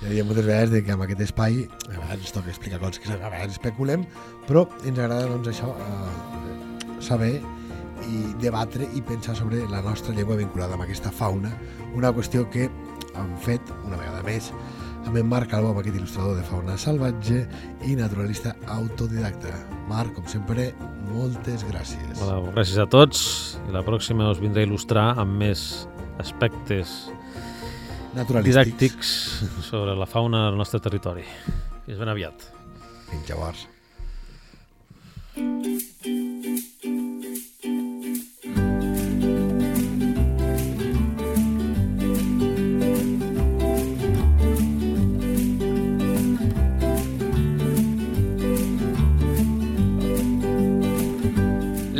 Ja 0.00 0.08
diria 0.10 0.24
moltes 0.26 0.44
vegades 0.44 0.70
de 0.74 0.82
que 0.84 0.92
amb 0.92 1.04
aquest 1.06 1.20
espai 1.28 1.62
a 1.68 1.92
vegades 1.94 2.24
ens 2.26 2.32
toca 2.34 2.50
explicar 2.50 2.80
coses 2.82 2.98
que 3.00 3.12
a 3.12 3.16
vegades 3.16 3.54
especulem, 3.56 4.02
però 4.48 4.66
ens 4.84 4.98
agrada 4.98 5.28
doncs, 5.30 5.48
això, 5.52 5.70
eh, 5.70 6.43
saber 7.04 7.36
i 8.04 8.22
debatre 8.42 8.88
i 8.96 9.02
pensar 9.04 9.36
sobre 9.36 9.62
la 9.70 9.80
nostra 9.84 10.14
llengua 10.16 10.36
vinculada 10.36 10.76
amb 10.76 10.84
aquesta 10.84 11.12
fauna, 11.12 11.52
una 11.96 12.12
qüestió 12.12 12.44
que 12.50 12.68
hem 13.14 13.36
fet 13.44 13.70
una 13.84 13.96
vegada 14.00 14.24
més 14.26 14.50
amb 15.04 15.18
en 15.20 15.28
Marc 15.28 15.52
Alba, 15.52 15.72
amb 15.74 15.80
aquest 15.82 15.98
il·lustrador 15.98 16.38
de 16.38 16.44
fauna 16.48 16.76
salvatge 16.80 17.42
i 17.84 17.96
naturalista 17.98 18.54
autodidacta. 18.72 19.52
Marc, 19.90 20.14
com 20.16 20.24
sempre, 20.30 20.70
moltes 21.10 21.64
gràcies. 21.68 22.14
Bueno, 22.22 22.54
gràcies 22.56 22.80
a 22.80 22.88
tots 22.90 23.20
i 23.68 23.74
la 23.74 23.84
pròxima 23.84 24.30
us 24.32 24.40
vindré 24.40 24.64
a 24.64 24.68
il·lustrar 24.70 25.10
amb 25.20 25.36
més 25.44 25.84
aspectes 26.22 26.94
Naturalístics. 28.14 28.48
didàctics 28.48 29.14
sobre 29.68 29.96
la 29.98 30.08
fauna 30.08 30.46
del 30.48 30.58
nostre 30.60 30.80
territori. 30.80 31.26
Fins 31.84 32.00
ben 32.00 32.08
aviat. 32.08 32.50
Fins 33.10 33.28
llavors. 33.28 33.68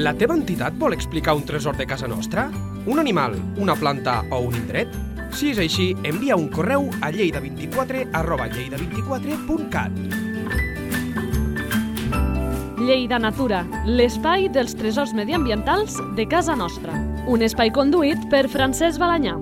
La 0.05 0.13
teva 0.13 0.35
entitat 0.37 0.75
vol 0.77 0.93
explicar 0.93 1.33
un 1.33 1.47
tresor 1.49 1.79
de 1.79 1.87
casa 1.89 2.05
nostra? 2.05 2.51
Un 2.85 2.99
animal, 3.01 3.39
una 3.57 3.73
planta 3.75 4.19
o 4.29 4.43
un 4.45 4.53
indret? 4.59 4.91
Si 5.33 5.49
és 5.55 5.61
així, 5.63 5.87
envia 6.05 6.37
un 6.37 6.51
correu 6.53 6.91
a 7.01 7.09
lleida24 7.15 8.11
arroba 8.13 8.51
lleida24.cat. 8.53 9.97
Lleida 12.85 13.23
Natura, 13.23 13.63
l'espai 13.89 14.51
dels 14.53 14.77
tresors 14.77 15.17
mediambientals 15.17 15.97
de 16.19 16.29
casa 16.29 16.53
nostra. 16.53 16.93
Un 17.25 17.41
espai 17.49 17.73
conduït 17.73 18.29
per 18.29 18.45
Francesc 18.53 19.01
Balanyà. 19.01 19.39